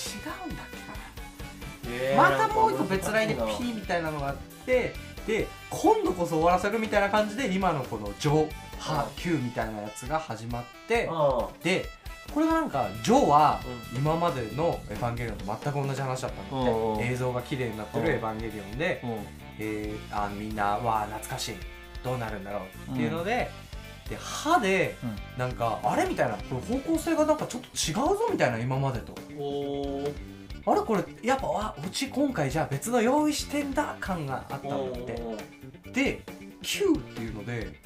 [0.49, 2.31] うんだっけかな。
[2.31, 4.95] またもう一個別ラインで P みたいなのがあって
[5.27, 11.87] で今度こそ終わらせるみたいな感じで今のこの「ジョー」「ハー」「Q」みたいなやつが始まってあで
[12.35, 13.61] これがなんかジョーは
[13.95, 16.99] う今までの「エヴァンゲリオン」と全く同じ話だったのうんうん。
[16.99, 19.11] で映像が綺麗になってるうん「エヴァンゲリオンで」うん。
[19.59, 21.55] えーあみんな「わあ懐かしい。
[22.03, 22.63] どうなるんだろう」
[22.93, 23.51] っていうので、
[24.09, 25.17] で歯でうん。
[25.39, 29.13] なんかあれみたいなこれ方向性がなんかちょっと違うぞみたいな今までと。
[30.67, 30.81] あれ？
[30.81, 35.91] これやっぱあうち今回じゃあ別の用意してんだ感があったんだって。
[35.93, 36.23] で
[36.63, 37.81] Q っていうので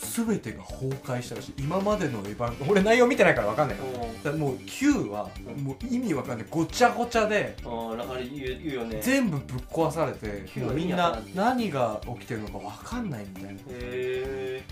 [0.00, 1.54] 全てが崩壊したらしい。
[1.58, 3.84] 今までのエヴァン俺内容見てないから分かんないよ。
[4.22, 5.28] だもう9は
[5.62, 6.46] もう意味わかんない。
[6.50, 8.96] ごちゃごちゃでうんなんか言う言うよね。
[8.98, 13.60] へ全部ぶっ壊されて9もうみんな何が起きてるのかわかんないみたいな。
[13.70, 14.62] え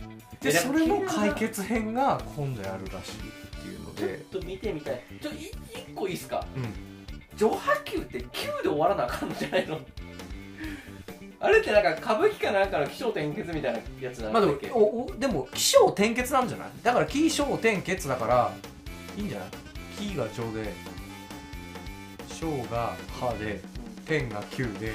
[0.41, 5.03] でそれの解決編が今度やるらしいっていうのちょっでと見てみたい。
[5.21, 5.35] ちょい
[5.75, 6.47] 一個いいっすか？
[6.57, 7.37] うん。
[7.37, 9.79] 上波球って9で終わらなあかんのじゃないの？
[11.39, 16.69] あれってなんか歌舞伎かなんかの起承転結みたいなやつなんまあでもだっけ、おおでも起承転結なんじゃない？
[16.83, 18.53] だから起承転結だから
[19.17, 19.49] いいんじゃない？
[19.99, 20.73] 起が上で
[22.29, 23.61] 小が歯で
[24.07, 24.95] 天が9で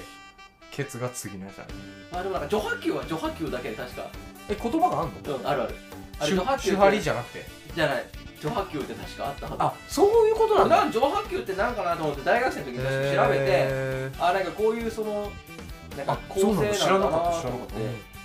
[0.71, 1.69] ケツが次のやつだね
[2.11, 4.09] あでもなんか上波球は上波球だけで確か。
[4.49, 5.37] え言葉があんの？
[5.37, 5.75] うんあるある。
[6.19, 7.45] あれ手上波球手張りじゃなくて。
[7.75, 8.05] じゃない。
[8.41, 9.55] 上波球って確かあったはず。
[9.59, 10.77] あそういうことなんだ。
[10.77, 14.25] なんか上波球ってなんかなと思って大学生の時に確か調べて、へー。
[14.29, 15.31] あなんかこういうその
[15.97, 16.73] なんかあ構そうなんだ。
[16.73, 17.75] 知成ならなかなと思って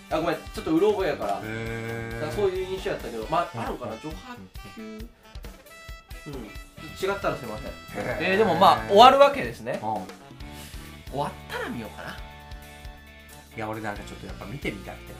[0.08, 0.36] あごめん。
[0.36, 3.26] ちょっとうろ覚えやから,、へなんかそういう印象やったけど。
[3.28, 3.60] まあうん。
[3.60, 4.36] あるかな上波
[4.76, 4.82] 球。
[4.82, 5.02] うん。
[6.30, 7.66] 違ったらすいません。
[7.68, 7.72] へ
[8.20, 9.72] えー、でもまあ終わるわけですね。
[9.72, 9.80] うん。
[11.10, 12.16] 終わったら見ようかな。
[13.56, 15.14] いや俺なんかちょっとやっぱ見てみたくて。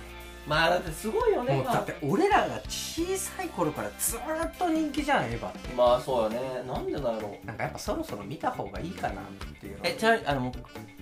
[0.47, 1.55] まあだってすごいよね。
[1.55, 5.75] もうだって俺らが小さい頃からずーっと人気じゃんエヴァって。
[5.75, 6.39] まあそうよね。
[6.65, 7.47] なんでだろう。
[7.47, 9.25] なんかやっぱそろそろ見た方がいいかなっ
[9.61, 10.53] ていうのえちなみにあの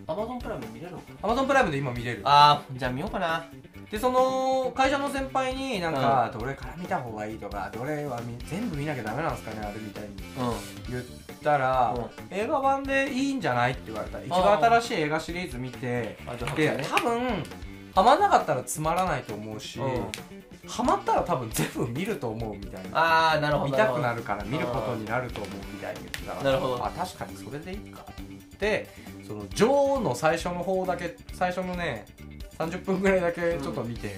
[0.06, 1.02] アマゾンプライム見れるの？
[1.22, 2.20] アマゾンプライムで今見れる。
[2.24, 3.46] ああじゃあ見ようかな。
[3.90, 10.14] でその会社の先輩になんか、どれから見た方がいいとかどれは見全部見なきゃダメなんですかねあれみたいにう
[10.90, 11.04] 言っ
[11.42, 12.36] たら、うん。
[12.36, 14.20] 映画版でいいんじゃないって言われた。
[14.22, 16.84] 一番新しい映画シリーズ見てんあじゃあでね。
[16.90, 17.44] 多分
[17.94, 20.68] ハマんなかったらつまらないと思うし、うん。
[20.68, 22.98] ハマったら多分全部見ると思うみたいな。
[22.98, 26.44] ああなるほど見たくなるから見ることになると思うみたいに言ってたから。
[26.44, 26.84] なるほど。
[26.84, 28.00] あ確かにそれでいいか。
[28.00, 28.88] って言って
[29.26, 32.06] その女王の最初の方だけ最初のね
[32.58, 34.14] 30分ぐらいだけちょっと見て、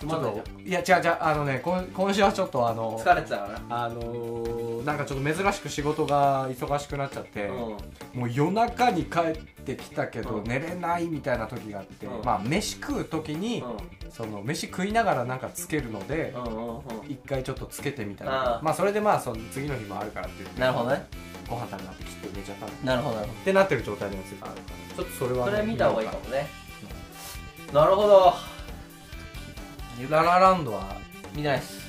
[0.00, 3.84] ちょっといや違う違うあのね今今週はちょっとあの疲れてたからな。
[3.84, 7.56] あのーなんかちょっと珍しく仕事が忙しくなっちゃって、うん。
[8.20, 10.44] もう夜中に帰ってきたけどうん。
[10.44, 12.24] 寝れないみたいな時があって、うん。
[12.24, 13.64] まあ飯食う時に、
[14.10, 16.32] その飯食いながらなんかつけるので
[17.08, 18.60] 一回ちょっとつけてみたりああ。
[18.62, 21.06] まあそれでまあその次の日もあるからって言ってなるほどね
[21.48, 23.16] ご飯食べなって切って寝ちゃったなるほど。
[23.16, 26.48] なるほてなってる状態のやつがあるからちょっとそれどはね、それ見た方がいいかもね。
[27.72, 28.34] なるほど。
[30.10, 30.96] ララランドは
[31.34, 31.86] 見ないっす。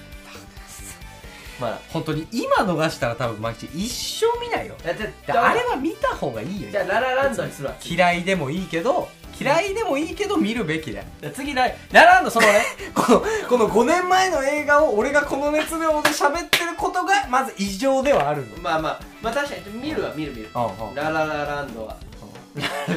[1.60, 4.76] まだ本当に今逃したら多分マキチ一生見ないよ。
[4.76, 6.70] いあれは見た方がいいよ。
[6.70, 7.76] じゃあララランドにするわ。
[7.84, 11.05] 嫌いでもいいけど嫌いでもいいけど見るべきだよ。
[11.33, 12.63] 次ララランドそのね
[12.95, 18.57] このこの5年前の映画を俺がこの熱量で喋ってることがまず異常ではあるの。
[18.57, 20.49] まあまあまあ確かに見るは見る見る。
[20.55, 20.95] うんうん。
[20.95, 21.95] ラララランドは。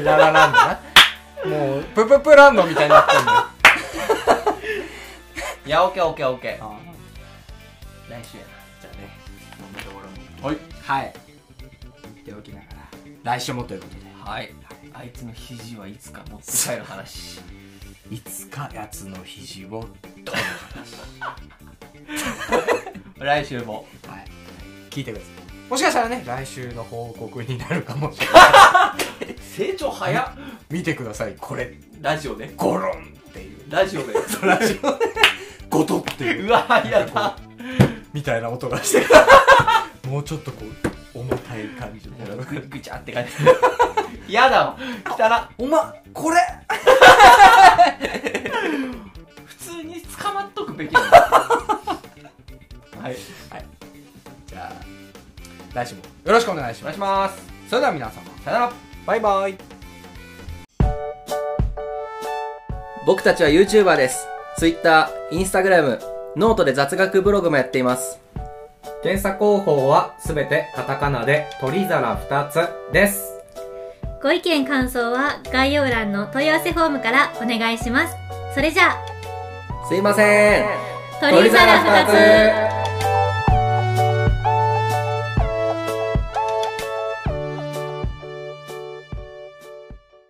[0.03, 0.81] ララランドな。
[1.57, 3.33] もうプププランドみたいになってるんだ。
[3.33, 3.45] よ
[5.67, 6.65] いやオッケーオッケーオッケー。
[6.65, 6.79] あ
[8.09, 8.45] 来週や
[8.81, 9.09] じゃあね
[9.59, 10.57] こんなところにはい。
[11.03, 11.13] はい。
[12.25, 12.67] 言っておきなが
[13.25, 14.01] ら来週もということで。
[14.25, 14.53] なはい
[15.01, 17.41] あいつの肘はいつか持って帰る話。
[18.11, 19.87] いつかやつの肘を
[20.27, 20.43] 取る
[23.19, 24.27] 来週もはい。
[24.91, 25.71] 聞いてください。
[25.71, 28.33] もしかしたらね来週の報告になるかもしれな
[29.33, 29.37] い。
[29.41, 30.25] 成長早っ。
[30.69, 31.73] 見てくださいこれ。
[32.03, 33.71] ラジオでゴロンっていう。
[33.71, 34.13] ラジオで。
[34.47, 35.07] ラジオで。
[35.71, 36.49] ゴトっていう。
[36.49, 37.39] うわやだ。
[38.13, 39.07] みたいな音がして
[40.07, 42.17] もうちょっとこう重たい感じで
[42.49, 43.31] ぐぐちゃって感じ。
[44.33, 44.67] やだ。
[44.67, 45.45] わ汚。
[45.45, 46.37] っおまこれ。
[49.47, 51.01] 普通に捕まっとくべきだ。
[51.01, 51.99] は
[53.11, 53.17] い。
[54.47, 54.75] じゃあ
[55.75, 57.51] 来週もよろしくお願いしお願いますします。
[57.69, 58.13] それでは皆様。
[58.45, 58.73] さよなら。
[59.07, 59.57] バイバイ。
[63.07, 64.27] 僕たちは YouTuber です。
[64.59, 66.01] Twitter、Instagram、
[66.37, 68.20] note で雑学ブログもやっています。
[69.03, 73.41] 検索方法はすべてカタカナで鳥皿2つです
[74.23, 78.15] ご意見感想は概要欄の問い合わせフォームからお願いします。
[78.55, 80.65] それじゃあ、すいません。
[81.21, 82.07] 鳥皿2
[83.05, 83.10] つ